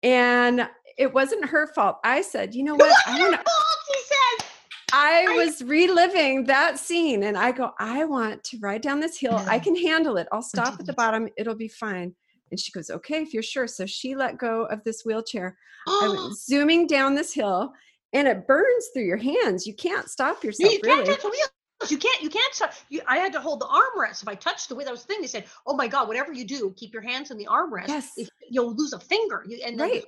[0.03, 1.99] And it wasn't her fault.
[2.05, 2.97] I said, you know It what?
[3.07, 4.47] I want to fault, he said.
[4.93, 9.43] I was reliving that scene and I go, I want to ride down this hill.
[9.47, 10.29] I can handle it.
[10.33, 11.29] I'll stop at the bottom.
[11.37, 12.15] It'll be fine.
[12.51, 13.67] And she goes, Okay, if you're sure.
[13.67, 15.59] So she let go of this wheelchair.
[15.89, 17.73] I went zooming down this hill
[18.13, 19.67] and it burns through your hands.
[19.67, 21.11] You can't stop yourself, you can't really.
[21.11, 21.51] touch the wheels.
[21.91, 22.23] You can't.
[22.23, 22.63] You can't.
[22.89, 24.23] You, I had to hold the armrest.
[24.23, 25.21] If I touched the way that was the thing.
[25.21, 27.89] They said, "Oh my God, whatever you do, keep your hands in the armrest.
[27.89, 28.13] Yes.
[28.17, 30.05] If you'll lose a finger." You, and then Right.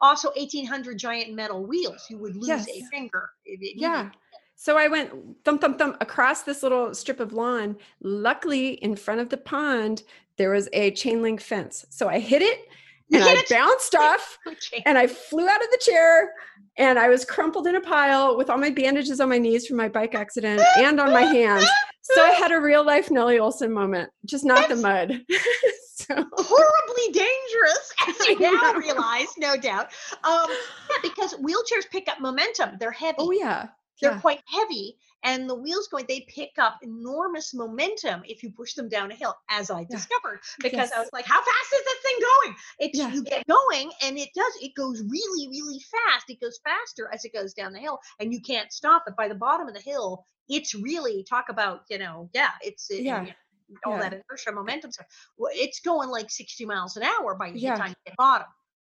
[0.00, 2.06] also 1800 giant metal wheels.
[2.10, 3.30] You would lose a finger.
[3.46, 4.02] Yeah.
[4.02, 4.16] needed.
[4.54, 7.76] So I went thump, thump, thump across this little strip of lawn.
[8.02, 10.02] Luckily, in front of the pond,
[10.36, 11.86] there was a chain link fence.
[11.90, 12.68] So I hit it
[13.12, 14.38] and I bounced off
[14.86, 16.32] and I flew out of the chair
[16.76, 19.76] and I was crumpled in a pile with all my bandages on my knees from
[19.76, 21.66] my bike accident and on my hands.
[22.02, 25.20] So I had a real life Nellie Oleson moment, just not the mud.
[25.94, 28.78] so horribly dangerous, as I now know.
[28.78, 29.88] realize, no doubt.
[30.24, 32.76] Um, yeah, because wheelchairs pick up momentum.
[32.80, 33.16] They're heavy.
[33.18, 33.66] oh yeah.
[34.00, 34.20] They're yeah.
[34.20, 36.06] quite heavy, and the wheels going.
[36.08, 39.86] They pick up enormous momentum if you push them down a hill, as I Yeah.
[39.90, 40.40] discovered.
[40.60, 43.12] Because I was like, "How fast is this thing going?" It's Yeah.
[43.12, 44.52] you get going, and it does.
[44.60, 46.30] It goes really, really fast.
[46.30, 49.16] It goes faster as it goes down the hill, and you can't stop it.
[49.16, 53.02] By the bottom of the hill, it's really talk about you know, yeah, it's it-
[53.02, 53.26] Yeah.
[53.84, 54.00] all Yeah.
[54.08, 55.06] that inertia momentum stuff.
[55.52, 58.46] It's going like 60 miles an hour by the time you get bottom.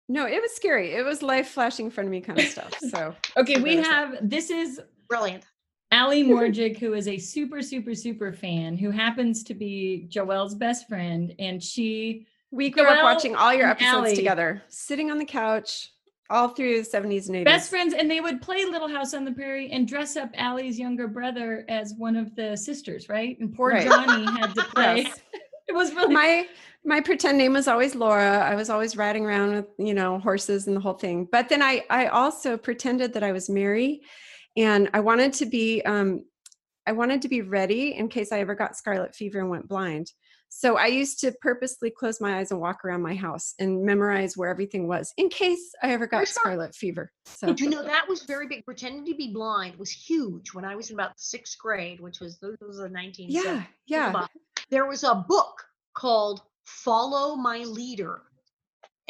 [0.09, 0.93] No, it was scary.
[0.93, 2.73] It was life flashing in front of me kind of stuff.
[2.91, 5.45] So Okay, we have this is Brilliant.
[5.93, 10.89] Ali Morjic, who is a super, super, super fan, who happens to be Joelle's best
[10.89, 14.17] friend, and she we grew up watching all your episodes Allie.
[14.17, 15.91] together, sitting on the couch
[16.31, 17.45] all through the 70s and 80s.
[17.45, 20.79] best friends, and they would play Little House on the Prairie and dress up Allie's
[20.79, 23.39] younger brother as one of the sisters, right?
[23.41, 23.87] And poor Right.
[23.87, 25.03] Johnny had to play.
[25.03, 25.21] Yes.
[25.69, 26.49] It was really my
[26.85, 28.41] my pretend name was always Laura.
[28.41, 31.27] I was always riding around with, you know, horses and the whole thing.
[31.31, 34.03] But then I I also pretended that I was Mary
[34.57, 36.25] and I wanted to be um
[36.87, 40.11] I wanted to be ready in case I ever got scarlet fever and went blind.
[40.49, 44.37] So I used to purposely close my eyes and walk around my house and memorize
[44.37, 47.11] where everything was in case I ever got scarlet fever.
[47.25, 48.65] So Did you know that was very big?
[48.67, 52.39] Pretending to be blind was huge when I was in about sixth grade, which was
[52.39, 53.27] this was the 1970s.
[53.29, 54.27] yeah, yeah.
[54.71, 58.23] There was a book called Follow My Leader.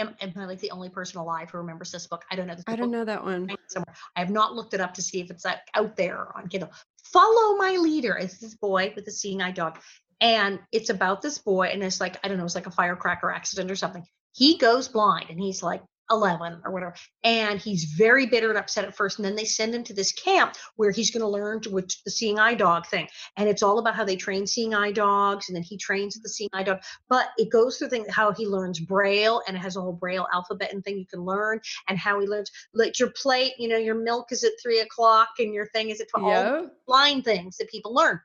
[0.03, 2.25] Am, am I like the only person alive who remembers this book?
[2.31, 2.55] I don't know.
[2.55, 3.49] This I don't know that one.
[3.69, 3.95] somewhere.
[4.17, 6.71] I have not looked it up to see if it's like out there on Kindle.
[7.05, 8.17] Follow my leader.
[8.17, 9.79] It's this boy with a seeing eye dog.
[10.21, 13.31] And it's about this boy, and it's like, I don't know, it's like a firecracker
[13.31, 14.05] accident or something.
[14.35, 16.95] He goes blind and he's like 11 or whatever.
[17.25, 19.19] And he's very bitter and upset at first.
[19.19, 21.91] And then they send him to this camp where he's going to learn to, with
[22.05, 23.09] the seeing eye dog thing.
[23.37, 25.49] And it's all about how they train seeing eye dogs.
[25.49, 26.81] And then he trains the seeing eye dog.
[27.09, 30.27] But it goes through things how he learns Braille and it has a whole Braille
[30.33, 31.61] alphabet and thing you can learn.
[31.88, 35.29] And how he learns, like your plate, you know, your milk is at three o'clock
[35.38, 36.55] and your thing is at 12.
[36.55, 38.21] All blind things that people learn.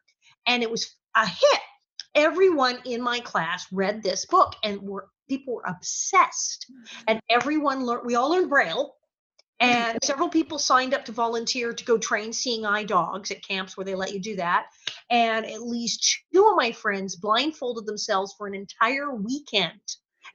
[0.47, 1.61] And it was a hit.
[2.15, 6.65] Everyone in my class read this book and were people were obsessed.
[6.71, 7.03] Mm.
[7.07, 8.93] And everyone learned we all learned Braille.
[9.59, 13.75] And several people signed up to volunteer to go train seeing eye dogs at camps
[13.75, 14.67] where they let you do that.
[15.09, 19.81] And at least two of my friends blindfolded themselves for an entire weekend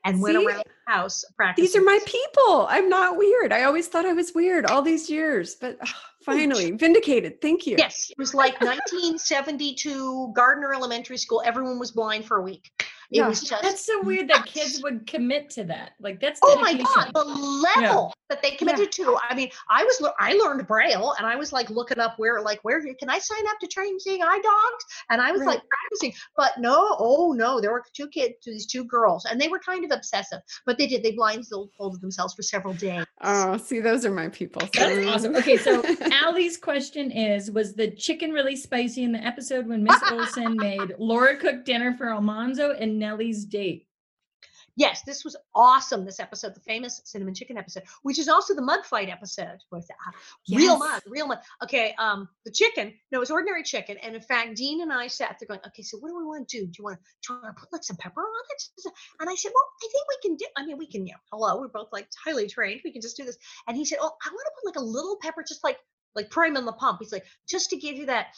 [0.04, 1.64] and went around the house practicing.
[1.64, 2.66] These are my people.
[2.68, 3.52] I'm not weird.
[3.52, 5.78] I always thought I was weird all these years, but
[6.24, 7.40] finally vindicated.
[7.40, 7.76] Thank you.
[7.78, 11.42] Yes, it was like 1972 Gardner Elementary School.
[11.44, 12.70] Everyone was blind for a week.
[13.12, 13.28] It Yeah.
[13.28, 15.92] was just That's so weird that kids would commit to that.
[16.00, 19.18] Like that's Oh my god, the level that they committed to.
[19.28, 22.60] I mean, I was I learned Braille and I was like looking up where like
[22.62, 24.84] where can I sign up to train seeing eye dogs?
[25.10, 25.48] And I was Right.
[25.48, 26.14] like practicing.
[26.36, 29.84] But no, oh no, there were two kids, these two girls, and they were kind
[29.84, 30.40] of obsessive.
[30.64, 33.04] But they did, they blindfolded themselves for several days.
[33.20, 34.66] Oh, see, those are my people.
[34.74, 35.36] That's awesome.
[35.42, 39.98] Okay, so Allie's question is Was the chicken really spicy in the episode when Miss
[40.04, 43.88] Oleson made Laura cook dinner for Almanzo and Nellie's date?
[44.76, 46.06] Yes, this was awesome.
[46.06, 49.58] This episode, the famous cinnamon chicken episode, which is also the mud fight episode.
[49.70, 50.12] Was uh,
[50.56, 51.40] real mud, real mud.
[51.62, 52.94] Okay, um, the chicken.
[53.10, 53.98] No, it was ordinary chicken.
[53.98, 56.48] And in fact, Dean and I sat there going, "Okay, so what do we want
[56.48, 56.66] to do?
[56.66, 59.28] Do you want to, do you want to put like some pepper on it?" And
[59.28, 60.46] I said, "Well, I think we can do.
[60.56, 61.06] I mean, we can.
[61.06, 62.80] You know, hello, we're both like highly trained.
[62.82, 63.36] We can just do this."
[63.68, 65.78] And he said, "Oh, I want to put like a little pepper, just like
[66.14, 68.28] like prime on the pump." He's like, "Just to give you that,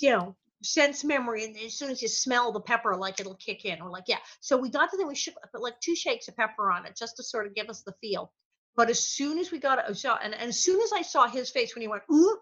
[0.00, 3.64] you know." Sense memory and as soon as you smell the pepper like it'll kick
[3.64, 4.18] in or like yeah.
[4.40, 6.96] So we got to then we shook put like two shakes of pepper on it
[6.96, 8.32] just to sort of give us the feel.
[8.76, 11.28] But as soon as we got it saw and, and as soon as i saw
[11.28, 12.38] his face when he went ooh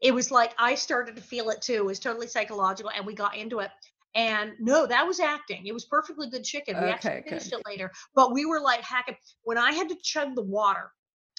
[0.00, 1.74] it was like i started to feel it too.
[1.74, 3.70] It was totally psychological and we got into it.
[4.14, 5.66] And no that was acting.
[5.66, 6.76] It was perfectly good chicken.
[6.80, 7.60] We actually finished good.
[7.60, 9.16] it later but we were like hacking.
[9.42, 10.92] When i had to chug the water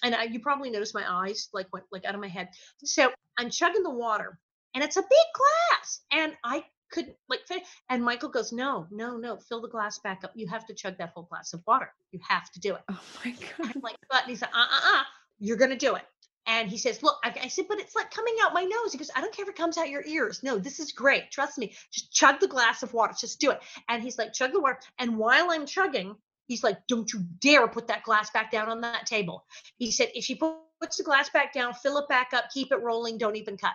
[0.03, 2.49] and I, you probably noticed my eyes like went like out of my head.
[2.83, 4.37] So i'm chugging the water
[4.73, 9.17] and it's a big glass and i couldn't like fin- and michael goes no no
[9.17, 10.31] no fill the glass back up.
[10.35, 11.91] You have to chug that whole glass of water.
[12.11, 12.81] You have to do it.
[12.89, 13.71] Oh my god.
[13.75, 15.03] I'm like but he said uh uh uh
[15.39, 16.03] you're gonna do it.
[16.45, 18.91] And he says look I, I said but it's like coming out my nose.
[18.91, 20.43] He goes i don't care if it comes out your ears.
[20.43, 21.31] No this is great.
[21.31, 21.73] Trust me.
[21.91, 23.13] Just chug the glass of water.
[23.19, 23.59] Just do it.
[23.89, 24.79] And he's like chug the water.
[24.99, 26.15] And while i'm chugging
[26.47, 29.45] he's like don't you dare put that glass back down on that table.
[29.77, 32.81] He said if she puts the glass back down fill it back up keep it
[32.81, 33.73] rolling don't even cut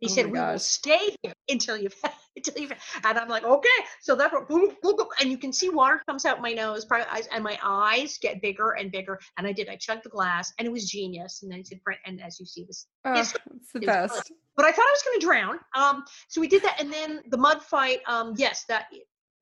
[0.00, 1.94] he Oh said, "We will stay here until you've
[2.36, 2.72] until you've."
[3.04, 3.68] And I'm like, "Okay."
[4.00, 6.84] So that's what, boom, boom, boom, and you can see water comes out my nose,
[6.84, 9.18] probably eyes, and my eyes get bigger and bigger.
[9.38, 9.68] And I did.
[9.68, 11.42] I chugged the glass, and it was genius.
[11.42, 13.32] And then he said, "Print," and as you see this, Oh, it's
[13.74, 14.32] the it best.
[14.56, 15.58] but I thought I was going to drown.
[15.74, 18.00] Um, so we did that, and then the mud fight.
[18.06, 18.86] Um, yes, that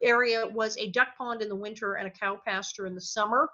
[0.02, 3.48] area was a duck pond in the winter and a cow pasture in the summer.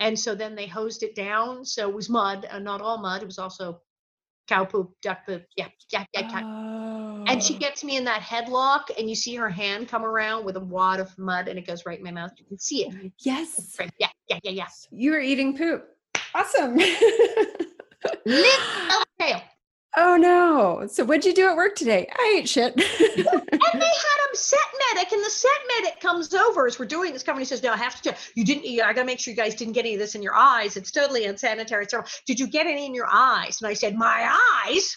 [0.00, 1.64] And so then they hosed it down.
[1.64, 3.22] So it was mud, uh, not all mud.
[3.22, 3.80] It was also
[4.46, 5.44] cow poop, duck poop.
[5.56, 6.30] Yeah, yeah, yeah.
[6.30, 7.58] cow- And she Oh.
[7.58, 11.00] gets me in that headlock, and you see her hand come around with a wad
[11.00, 12.30] of mud, and it goes right in my mouth.
[12.38, 13.12] You can see it.
[13.18, 13.76] Yes.
[13.98, 14.66] Yeah, yeah, yeah, yeah.
[14.90, 15.88] You were eating poop.
[16.34, 16.76] Awesome.
[16.76, 17.00] Lick
[18.24, 19.40] of tail.
[19.96, 20.86] Oh no.
[20.88, 22.08] So what'd you do at work today?
[22.14, 22.74] I ate shit.
[22.74, 22.84] And they
[23.26, 24.58] had a set
[24.94, 27.76] medic, and the set medic comes over as we're doing this company says, No, I
[27.76, 30.00] have to tell you didn't I gotta make sure you guys didn't get any of
[30.00, 30.76] this in your eyes.
[30.76, 31.86] It's totally unsanitary.
[31.88, 33.58] So did you get any in your eyes?
[33.60, 34.96] And I said, My eyes?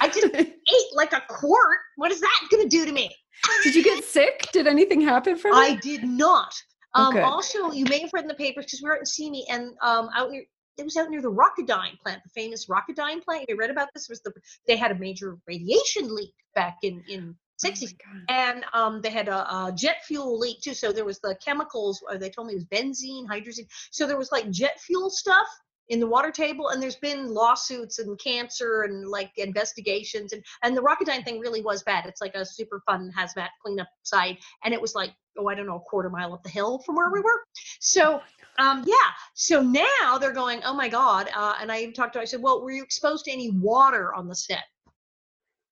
[0.00, 0.50] I just ate
[0.94, 1.78] like a quart.
[1.96, 3.14] What is that gonna do to me?
[3.62, 4.48] Did you get sick?
[4.52, 5.82] Did anything happen from I it?
[5.82, 6.52] did not.
[6.94, 7.22] Um, good.
[7.22, 10.08] also, you may have read in the papers because we were in Simi and um,
[10.16, 10.44] out near
[10.78, 13.46] it was out near the Rocketdyne plant, the famous Rocketdyne plant.
[13.48, 14.08] You read about this?
[14.08, 14.32] It was the
[14.66, 17.92] they had a major radiation leak back in in Oh my 60s.
[17.98, 18.22] God.
[18.28, 20.74] and um, they had a, a jet fuel leak too.
[20.74, 22.00] So there was the chemicals.
[22.08, 23.66] Or they told me it was benzene, hydrazine.
[23.90, 25.48] So there was like jet fuel stuff
[25.88, 30.76] in the water table, and there's been lawsuits and cancer and like investigations, and and
[30.76, 32.06] the Rocketdyne thing really was bad.
[32.06, 35.66] It's like a super fun hazmat cleanup site, and it was like oh I don't
[35.66, 37.42] know a quarter mile up the hill from where we were.
[37.80, 38.20] So
[38.58, 38.94] um, yeah.
[39.34, 42.42] So now they're going oh my god, uh, and I even talked to I said
[42.42, 44.64] well were you exposed to any water on the set?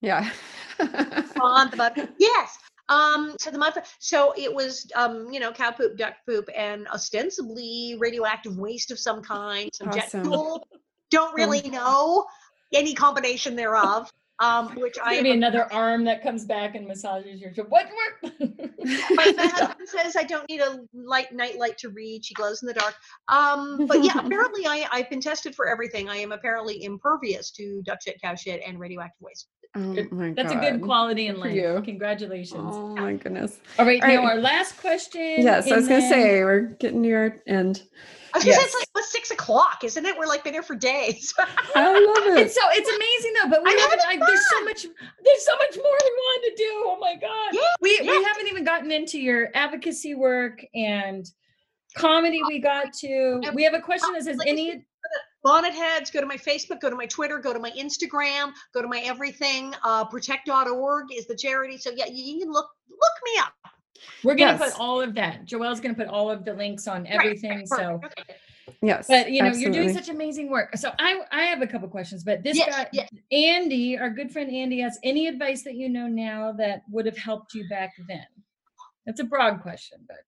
[0.00, 0.30] Yeah.
[1.40, 2.08] on the mud.
[2.18, 2.58] Yes.
[2.88, 3.74] Um, so the mud.
[3.98, 8.98] So it was, um, you know, cow poop, duck poop, and ostensibly radioactive waste of
[8.98, 10.24] some kind, some jet Awesome.
[10.24, 10.68] fuel.
[11.10, 12.26] Don't really know
[12.72, 14.12] any combination thereof.
[14.38, 18.32] Um, which I Maybe am another arm that comes back and massages your what work.
[19.14, 22.24] my my husband says I don't need a light night light to read.
[22.24, 22.94] She glows in the dark.
[23.28, 26.08] Um, but yeah, apparently I I've been tested for everything.
[26.08, 29.48] I am apparently impervious to duck shit, cow shit, and radioactive waste.
[29.74, 31.54] Oh my That's a good quality in for life.
[31.54, 31.82] you.
[31.84, 32.74] Congratulations.
[32.74, 33.58] Oh my goodness.
[33.78, 35.20] All right, All now our last question.
[35.20, 37.82] Yes, I and was going to say we're getting near our end.
[38.36, 40.16] I was gonna say it's like it's six o'clock, isn't it?
[40.18, 41.32] We're like been here for days.
[41.74, 42.46] I love it.
[42.46, 44.00] It's so it's amazing though, but we I'm haven't.
[44.00, 44.82] having Like, there's so much.
[44.82, 46.84] There's so much more we want to do.
[46.86, 47.54] Oh my god.
[47.54, 48.10] Yeah, we yeah.
[48.10, 51.26] we haven't even gotten into your advocacy work and
[51.96, 52.42] comedy.
[52.46, 53.40] We got to.
[53.54, 54.84] We have a question that says any.
[55.44, 58.88] Bonnetheads, go to my Facebook, go to my Twitter, go to my Instagram, go to
[58.88, 59.72] my everything.
[59.84, 61.78] Uh, protect.org is the charity.
[61.78, 63.75] So yeah, you, you can look look me up.
[64.24, 64.72] We're gonna Yes.
[64.72, 65.44] put all of that.
[65.44, 67.58] Joelle's gonna put all of the links on everything.
[67.58, 68.00] right, So.
[68.04, 68.36] Okay.
[68.82, 69.06] yes.
[69.08, 70.76] but you know, you're doing such amazing work.
[70.76, 73.08] So I I have a couple questions, but this Yes, guy yes.
[73.32, 77.18] Andy, our good friend Andy, has any advice that you know now that would have
[77.18, 78.26] helped you back then.
[79.06, 80.18] That's a broad question, but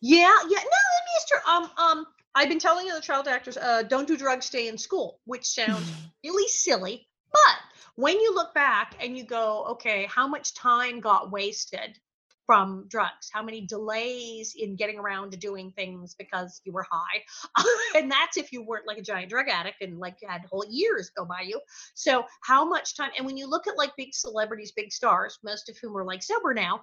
[0.00, 0.18] Yeah,
[0.48, 0.48] yeah.
[0.48, 1.48] No, let me ask.
[1.48, 5.20] Um, um, I've been telling other child actors, uh, don't do drugs, stay in school,
[5.24, 5.90] which sounds
[6.24, 7.06] really silly.
[7.32, 7.56] But
[7.96, 11.98] when you look back and you go, okay, how much time got wasted
[12.50, 13.30] from drugs?
[13.32, 17.22] How many delays in getting around to doing things because you were high?
[17.96, 21.12] and that's if you weren't like a giant drug addict and like had whole years
[21.16, 21.60] go by you.
[21.94, 23.12] So how much time?
[23.16, 26.24] And when you look at like big celebrities, big stars, most of whom are like
[26.24, 26.80] sober now,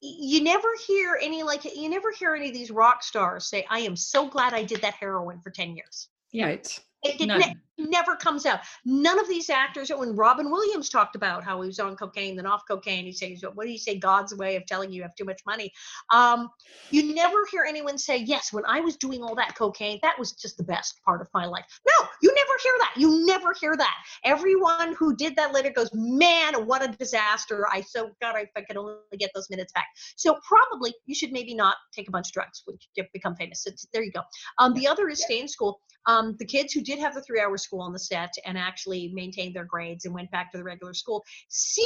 [0.00, 3.80] you never hear any like you never hear any of these rock stars say, "I
[3.80, 6.80] am so glad I did that heroin for ten years." yeah, Right.
[7.02, 8.60] It, it ne- never comes out.
[8.84, 9.90] None of these actors.
[9.90, 13.42] When Robin Williams talked about how he was on cocaine, then off cocaine, he says,
[13.54, 13.98] "What do you say?
[13.98, 15.72] God's way of telling you you have too much money."
[16.12, 16.50] Um,
[16.90, 20.32] you never hear anyone say, "Yes, when I was doing all that cocaine, that was
[20.32, 22.92] just the best part of my life." No, you never hear that.
[22.96, 23.96] You never hear that.
[24.24, 27.66] Everyone who did that later goes, "Man, what a disaster!
[27.70, 29.86] I so God, if I could only get those minutes back."
[30.16, 33.62] So probably you should maybe not take a bunch of drugs when you become famous.
[33.64, 34.22] So there you go.
[34.58, 35.80] Um, the other is stay in school.
[36.06, 39.54] Um, the kids who did have the three-hour school on the set and actually maintained
[39.54, 41.84] their grades and went back to the regular school seem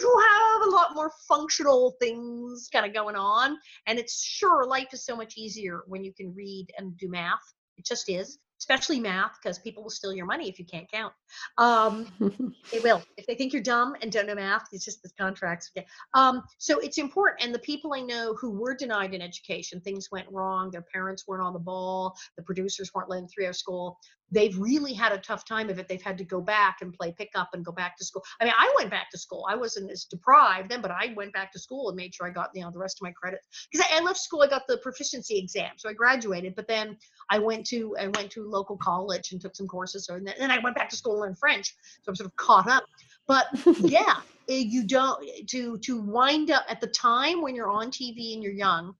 [0.00, 3.56] to have a lot more functional things kind of going on.
[3.86, 7.40] And it's sure life is so much easier when you can read and do math.
[7.78, 11.12] It just is, especially math, because people will steal your money if you can't count.
[11.58, 12.06] Um,
[12.72, 13.02] they will.
[13.16, 15.72] If they think you're dumb and don't know math, it's just the contracts.
[15.76, 15.84] Okay.
[16.14, 17.42] Um, so it's important.
[17.42, 21.24] And the people I know who were denied an education, things went wrong, their parents
[21.26, 23.98] weren't on the ball, the producers weren't letting through hour school.
[24.32, 25.86] They've really had a tough time of it.
[25.88, 28.24] They've had to go back and play pickup and go back to school.
[28.40, 29.46] I mean, I went back to school.
[29.48, 32.30] I wasn't as deprived then, but I went back to school and made sure I
[32.30, 33.68] got, you know, the rest of my credits.
[33.70, 35.72] Because I, I left school, I got the proficiency exam.
[35.76, 36.96] So I graduated, but then
[37.30, 40.06] I went to I went to local college and took some courses.
[40.06, 41.74] So and then, then I went back to school and learned French.
[42.02, 42.84] So I'm sort of caught up.
[43.26, 43.46] But
[43.80, 48.34] yeah, eh, you don't to to wind up at the time when you're on TV
[48.34, 48.94] and you're young.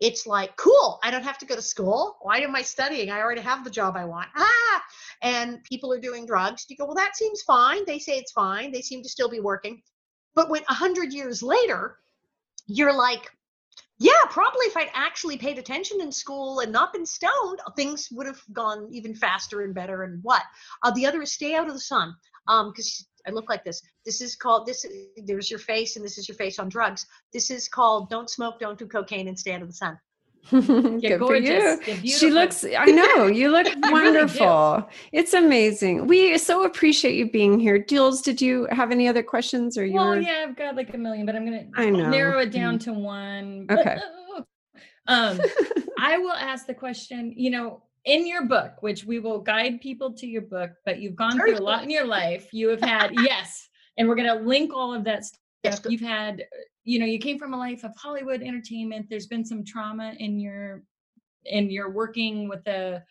[0.00, 1.00] It's like cool.
[1.02, 2.18] I don't have to go to school.
[2.22, 3.10] Why am I studying?
[3.10, 4.28] I already have the job I want.
[4.36, 4.82] Ah,
[5.22, 6.66] and people are doing drugs.
[6.68, 7.84] You go, well, that seems fine.
[7.84, 8.70] They say it's fine.
[8.70, 9.82] They seem to still be working.
[10.34, 11.98] But when a hundred years later,
[12.66, 13.28] you're like,
[13.98, 18.28] yeah, probably if I'd actually paid attention in school and not been stoned, things would
[18.28, 20.04] have gone even faster and better.
[20.04, 20.42] And what?
[20.84, 22.14] Uh, the other is stay out of the sun.
[22.46, 23.82] Um, because I look like this.
[24.04, 24.84] This is called this.
[25.24, 27.06] There's your face, and this is your face on drugs.
[27.32, 29.98] This is called don't smoke, don't do cocaine, and stay out of the sun.
[30.50, 31.86] Good You're for gorgeous.
[31.86, 31.94] you.
[32.02, 33.92] You're She looks, I know, you look do.
[33.92, 34.88] wonderful.
[35.12, 36.06] It's amazing.
[36.06, 37.78] We so appreciate you being here.
[37.78, 40.94] Jules, did you have any other questions or you Well, were yeah, I've got like
[40.94, 42.08] a million, but I'm gonna I know.
[42.08, 43.66] narrow it down to one.
[43.70, 43.98] Okay.
[45.06, 45.38] um,
[45.98, 47.34] I will ask the question.
[47.36, 51.16] You know, in your book, which we will guide people to your book, but you've
[51.16, 52.48] gone through a lot in your life.
[52.52, 55.40] You have had yes, and we're gonna link all of that stuff.
[55.64, 55.80] Yes.
[55.88, 56.44] You've had,
[56.84, 59.06] you know, you came from a life of Hollywood entertainment.
[59.10, 60.82] There's been some trauma in your
[61.44, 63.02] in your working with the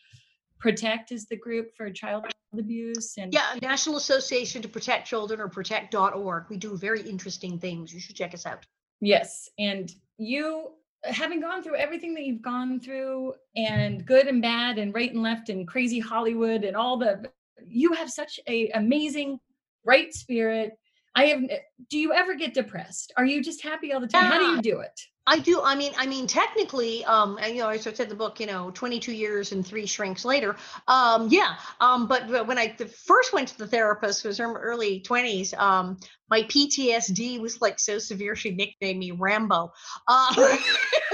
[0.59, 2.25] Protect is the group for child
[2.57, 6.45] abuse and Yeah, National Association to Protect Children or protect.org.
[6.49, 7.93] We do very interesting things.
[7.93, 8.65] You should check us out.
[8.99, 9.49] Yes.
[9.59, 10.71] And you,
[11.07, 15.23] having gone through everything that you've gone through, and good and bad, and right and
[15.23, 17.29] left, and crazy Hollywood, and all the,
[17.65, 19.39] you have such a amazing,
[19.83, 20.77] bright spirit.
[21.17, 21.41] I have.
[21.89, 23.11] Do you ever get depressed?
[23.17, 24.25] Are you just happy all the time?
[24.25, 24.99] How do you do it?
[25.29, 25.61] I do.
[25.61, 28.39] I mean, I mean, technically, um, and, you know, I sort of said the book,
[28.39, 30.55] you know, 22 years and three shrinks later.
[30.87, 31.55] Um, yeah.
[31.81, 35.53] Um, but, when I the first went to the therapist was in my early 20s.
[35.59, 35.97] Um,
[36.29, 39.73] my PTSD was like so severe she nicknamed me Rambo.
[40.07, 40.57] Uh,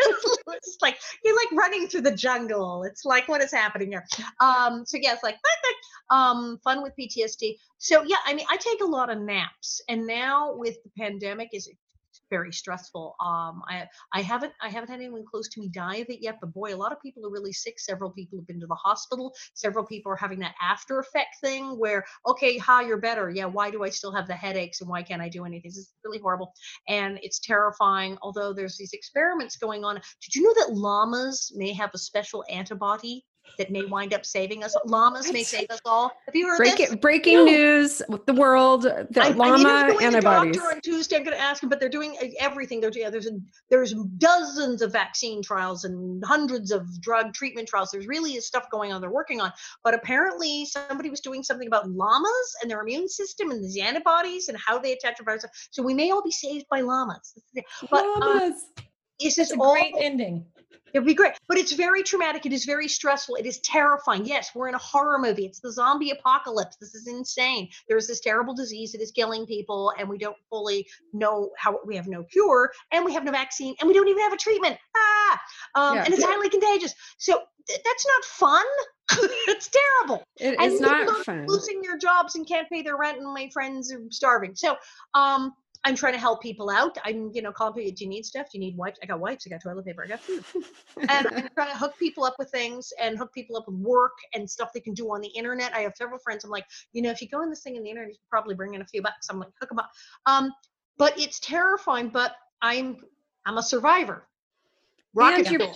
[0.47, 2.83] it's like you're like running through the jungle.
[2.83, 4.05] It's like what is happening here?
[4.39, 5.37] Um, so yeah, it's like
[6.09, 7.57] um, fun with PTSD.
[7.77, 11.49] So yeah, I mean, I take a lot of naps, and now with the pandemic,
[11.53, 11.69] is
[12.33, 13.15] very stressful.
[13.19, 16.37] Um, I I haven't I haven't had anyone close to me die of it yet,
[16.41, 17.79] but boy, a lot of people are really sick.
[17.79, 19.33] Several people have been to the hospital.
[19.53, 23.29] Several people are having that after effect thing where okay, hi, you're better.
[23.29, 25.69] Yeah, why do I still have the headaches and why can't I do anything?
[25.69, 26.53] This is really horrible
[26.87, 28.17] and it's terrifying.
[28.23, 29.95] Although there's these experiments going on.
[29.95, 33.25] Did you know that llamas may have a special antibody
[33.57, 34.75] that may wind up saving us.
[34.85, 36.11] Llamas may save us all.
[36.25, 36.91] Have you heard Break this?
[36.91, 37.45] it, breaking No.
[37.45, 40.55] news with the world, the I, I need llama to go antibodies.
[40.57, 41.17] doctor on Tuesday.
[41.17, 42.81] I'm going to ask him, but they're doing uh, everything.
[42.81, 43.37] They're yeah, there's a,
[43.69, 47.89] there's dozens of vaccine trials and hundreds of drug treatment trials.
[47.91, 49.01] There's really is stuff going on.
[49.01, 49.51] They're working on,
[49.83, 54.47] but apparently somebody was doing something about llamas and their immune system and these antibodies
[54.49, 55.49] and how they attach to viruses.
[55.71, 57.33] So we may all be saved by llamas.
[57.89, 58.53] But um,
[59.21, 59.73] is this a all?
[59.73, 60.45] great ending.
[60.93, 62.45] It'd be great, but it's very traumatic.
[62.45, 63.35] It is very stressful.
[63.35, 64.25] It is terrifying.
[64.25, 65.45] Yes, we're in a horror movie.
[65.45, 66.75] It's the zombie apocalypse.
[66.77, 67.69] This is insane.
[67.89, 71.79] There's this terrible disease that is killing people, and we don't fully know how.
[71.85, 74.37] We have no cure, and we have no vaccine, and we don't even have a
[74.37, 74.77] treatment.
[74.95, 75.41] Ah,
[75.75, 76.03] um, Yeah.
[76.05, 76.93] and it's highly contagious.
[77.17, 78.65] So th- that's not fun.
[79.47, 81.45] it's terrible It and not fun.
[81.45, 84.77] losing their jobs and can't pay their rent and my friends are starving so
[85.13, 85.51] um
[85.85, 86.97] i'm trying to help people out.
[87.03, 88.47] I'm you know calling people do you need stuff?
[88.51, 88.99] Do you need wipes?
[89.03, 89.45] I got wipes.
[89.45, 90.03] I got toilet paper.
[90.03, 90.43] I got food.
[91.09, 94.13] And i'm trying to hook people up with things and hook people up with work
[94.33, 95.73] and stuff they can do on the internet.
[95.75, 96.43] I have several friends.
[96.43, 98.27] I'm like you know if you go in this thing on the internet you can
[98.29, 99.27] probably bring in a few bucks.
[99.29, 99.89] I'm like hook them up.
[100.25, 100.51] Um
[100.97, 102.97] but it's terrifying but i'm
[103.45, 104.27] i'm a survivor.
[105.13, 105.73] Rocket And you're-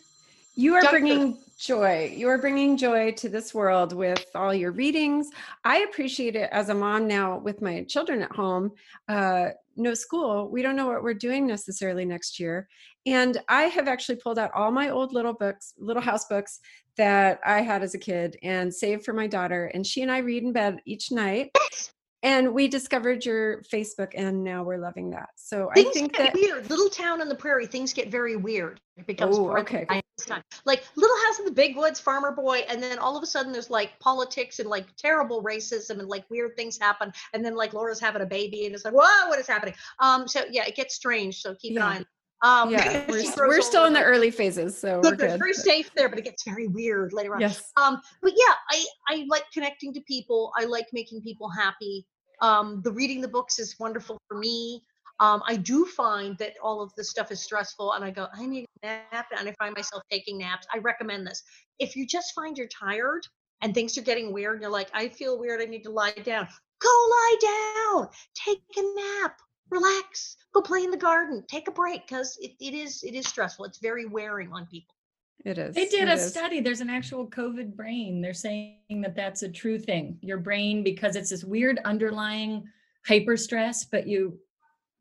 [0.56, 2.12] You are bringing joy.
[2.16, 5.30] You are bringing joy to this world with all your readings.
[5.64, 8.72] I appreciate it as a mom now with my children at home.
[9.08, 10.50] Uh, no school.
[10.50, 12.68] We don't know what we're doing necessarily next year.
[13.06, 16.60] And I have actually pulled out all my old little books, little house books
[16.98, 19.68] that I had as a kid and saved for my daughter.
[19.74, 21.52] And she and I read in bed each night.
[22.24, 25.30] And we discovered your Facebook, and now we're loving that.
[25.36, 26.68] So I think get that weird.
[26.70, 28.82] Little town on the prairie, things get very weird.
[28.98, 29.86] It becomes Oh, okay.
[30.66, 33.52] Like Little House in the Big Woods, Farmer Boy, and then all of a sudden
[33.52, 37.12] there's like politics and like terrible racism and like weird things happen.
[37.34, 39.76] And then like Laura's having a baby, and it's like, whoa, what is happening?
[40.00, 41.42] Um, so yeah, it gets strange.
[41.42, 41.86] So keep Yeah.
[41.86, 41.98] an eye.
[41.98, 42.06] on.
[42.44, 45.30] Um, yeah, we're, we're still in the early phases, so Good, we're good.
[45.32, 45.40] good.
[45.40, 47.42] Very safe there, but it gets very weird later on.
[47.42, 47.72] Yes.
[47.78, 50.52] Um, but yeah, I I like connecting to people.
[50.56, 52.06] I like making people happy.
[52.42, 54.84] Um, the reading the books is wonderful for me.
[55.20, 58.46] Um, I do find that all of this stuff is stressful, and I go, I
[58.46, 60.68] need a nap, and I find myself taking naps.
[60.72, 61.42] I recommend this.
[61.80, 63.26] If you just find you're tired
[63.64, 66.12] and things are getting weird, and you're like, I feel weird, I need to lie
[66.24, 66.48] down.
[66.80, 68.10] Go lie down.
[68.36, 68.82] Take a
[69.24, 69.40] nap.
[69.70, 70.38] Relax.
[70.54, 71.44] Go play in the garden.
[71.48, 73.66] Take a break because it, it is it is stressful.
[73.66, 74.96] It's very wearing on people.
[75.46, 75.76] It is.
[75.76, 76.30] They did it a is.
[76.30, 76.62] study.
[76.62, 78.22] There's an actual COVID brain.
[78.22, 80.18] They're saying that that's a true thing.
[80.22, 82.68] Your brain, because it's this weird underlying
[83.06, 84.40] hyper stress, but you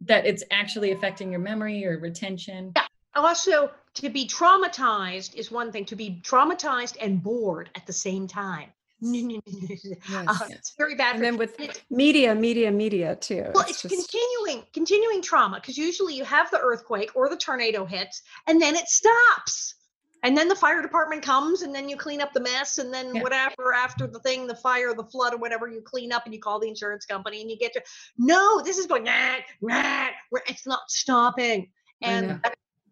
[0.03, 2.73] that it's actually affecting your memory or retention.
[2.77, 2.85] Yeah.
[3.15, 8.27] also to be traumatized is one thing to be traumatized and bored at the same
[8.29, 8.71] time
[9.03, 13.45] Uh, it's very bad And for then with it's- media, media, media too.
[13.55, 17.85] well it's just- continuing continuing trauma because usually you have the earthquake or the tornado
[17.85, 19.75] hits and then it stops
[20.23, 23.15] and then the fire department comes and then you clean up the mess and then
[23.15, 23.23] Yeah.
[23.23, 26.41] whatever after the thing the fire the flood or whatever you clean up and you
[26.41, 27.83] call the insurance company and you get to
[28.17, 30.09] no this is going nah, nah,
[30.49, 31.71] it's not stopping
[32.03, 32.41] I and know.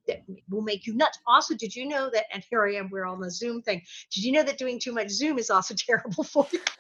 [0.07, 3.07] That, will make you nuts also did you know that and here i am we're
[3.07, 3.81] on the zoom thing
[4.13, 6.61] did you know that doing too much zoom is also terrible for you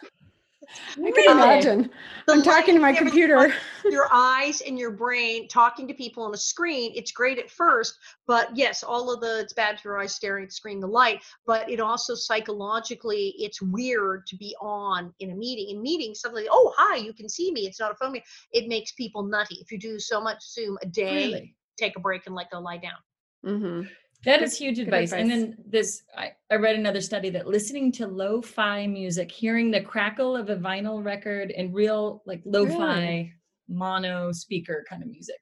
[1.04, 1.90] I can imagine.
[2.26, 3.54] The I'm talking to my light and everything computer.
[3.90, 7.98] your eyes and your brain talking to people on a screen it's great at first
[8.26, 10.86] but yes all of the it's bad for your eyes staring at the screen the
[10.86, 16.20] light but it also psychologically it's weird to be on in a meeting in meetings
[16.20, 18.26] suddenly oh hi you can see me it's not a phone meeting.
[18.52, 21.54] it makes people nutty if you do so much zoom a day Really?
[21.76, 22.96] take a break and let go lie down
[23.44, 23.82] hmm
[24.24, 25.12] That Good- is huge good advice.
[25.12, 29.80] And then this, I, I read another study that listening to lo-fi music, hearing the
[29.80, 33.30] crackle of a vinyl record and real like lo-fi
[33.68, 35.36] mono speaker kind of music.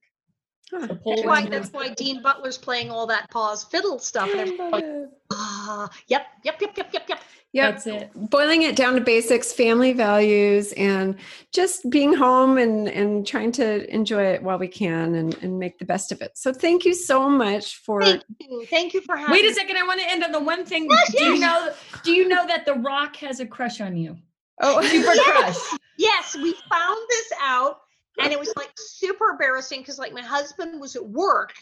[0.70, 0.88] Huh.
[0.88, 4.72] So that's why that's why dean butler's playing all that Pa's fiddle stuff and everyone's
[4.72, 4.84] like
[5.30, 7.20] ah yep yep yep yep yep yep
[7.52, 7.74] Yep.
[7.74, 8.10] That's it.
[8.14, 11.16] Boiling it down to basics, family values, and
[11.52, 15.78] just being home and, and trying to enjoy it while we can and, and make
[15.78, 16.32] the best of it.
[16.34, 19.76] So thank you so much for thank you thank you for having Wait a second.
[19.76, 20.88] I want to end on the one thing.
[20.88, 21.72] Yes, do you know?
[22.02, 24.16] Do you know that The Rock has a crush on you?
[24.62, 25.56] oh Super crush.
[25.98, 27.80] Yes, we found this out
[28.22, 31.52] and it was like super embarrassing because like my husband was at work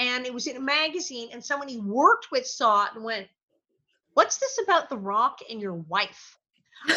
[0.00, 3.28] and it was in a magazine, and someone he worked with saw it and went,
[4.14, 6.36] "What's this about The Rock and your wife?"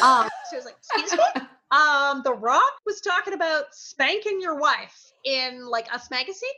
[0.01, 1.41] Um, so I was like, "Excuse me."
[1.71, 6.49] Um, The Rock was talking about spanking your wife in like Us magazine.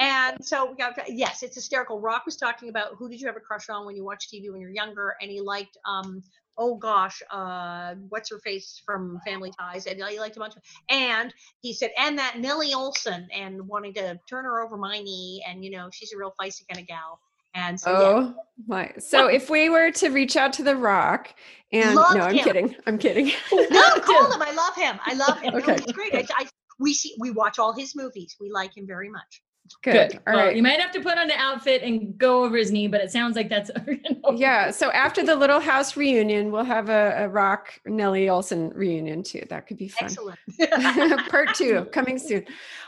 [0.00, 2.00] And so we got yes, it's hysterical.
[2.00, 4.50] Rock was talking about who did you have a crush on when you watched TV
[4.50, 6.22] when you're younger, and he liked um
[6.58, 10.62] oh gosh, uh what's her face from Family Ties, and he liked a bunch of
[10.88, 15.44] and he said, and that Nellie Oleson and wanting to turn her over my knee,
[15.46, 17.20] and you know, she's a real feisty kind of gal.
[17.56, 18.34] And so yeah, Oh
[18.68, 18.92] my.
[18.98, 21.34] So if we were to reach out to The Rock
[21.72, 22.44] and Loved no, I'm him.
[22.44, 22.76] kidding.
[22.86, 23.26] I'm kidding.
[23.52, 24.42] no, call him.
[24.42, 25.00] I love him.
[25.04, 25.52] I love him.
[25.54, 25.76] No, Okay.
[25.84, 26.14] he's great.
[26.14, 26.46] I, I
[26.78, 28.36] we see we watch all his movies.
[28.40, 29.42] We like him very much.
[29.82, 30.14] Good.
[30.26, 30.56] All well, right.
[30.56, 33.10] You might have to put on the outfit and go over his knee, but it
[33.10, 34.70] sounds like that's you know, Yeah.
[34.70, 39.44] So after the Little House reunion, we'll have a, a Rock Nellie Oleson reunion too.
[39.48, 40.06] That could be fun.
[40.06, 40.38] Excellent.
[41.30, 42.44] Part two coming soon.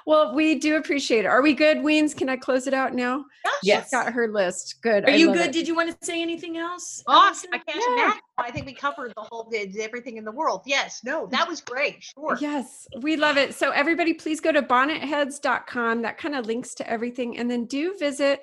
[0.07, 1.29] Well, we do appreciate it.
[1.29, 2.16] Are we good, Weens?
[2.16, 3.26] Can I close it out now?
[3.62, 3.85] Yes.
[3.85, 4.81] She's got her list.
[4.83, 5.05] Good.
[5.05, 5.47] Are I you good?
[5.49, 5.53] it.
[5.53, 7.03] Did you want to say anything else?
[7.07, 7.51] Oh, Alison?
[7.53, 8.05] I can't Yeah.
[8.05, 8.20] imagine.
[8.39, 10.62] I think we covered the whole did everything in the world.
[10.64, 11.01] Yes.
[11.05, 12.03] No, that was great.
[12.05, 12.39] Sure.
[12.41, 13.55] Yes, we love it.
[13.55, 16.03] So everybody, please go to bonnetheads.com.
[16.03, 17.39] That kind of links to everything.
[17.39, 18.41] And then do visit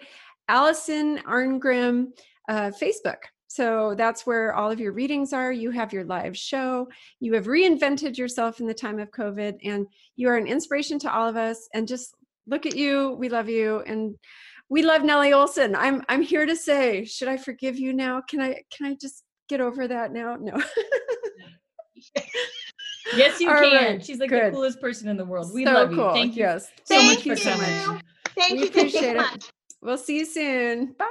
[0.47, 2.07] Alison Arngrim
[2.49, 3.17] uh, Facebook.
[3.47, 5.51] So that's where all of your readings are.
[5.51, 6.89] You have your live show.
[7.21, 11.13] You have reinvented yourself in the time of COVID, and you are an inspiration to
[11.13, 11.69] all of us.
[11.73, 12.13] And just
[12.47, 13.15] look at you.
[13.17, 13.79] We love you.
[13.87, 14.15] And
[14.67, 15.73] we love Nellie Oleson.
[15.77, 18.19] I'm I'm here to say, should I forgive you now?
[18.21, 20.35] Can I can I just get over that now?
[20.35, 20.61] No.
[23.15, 23.73] Yes, you All can.
[23.93, 24.47] right, She's like good.
[24.47, 25.51] the coolest person in the world.
[25.53, 25.97] We so love you.
[25.97, 26.13] cool.
[26.13, 26.65] Thank you Yes.
[26.83, 27.55] so Thank much for you.
[27.55, 28.01] coming.
[28.37, 28.65] Thank We you.
[28.67, 29.17] So appreciate it.
[29.17, 29.51] much.
[29.81, 30.93] We'll see you soon.
[30.93, 31.05] Bye.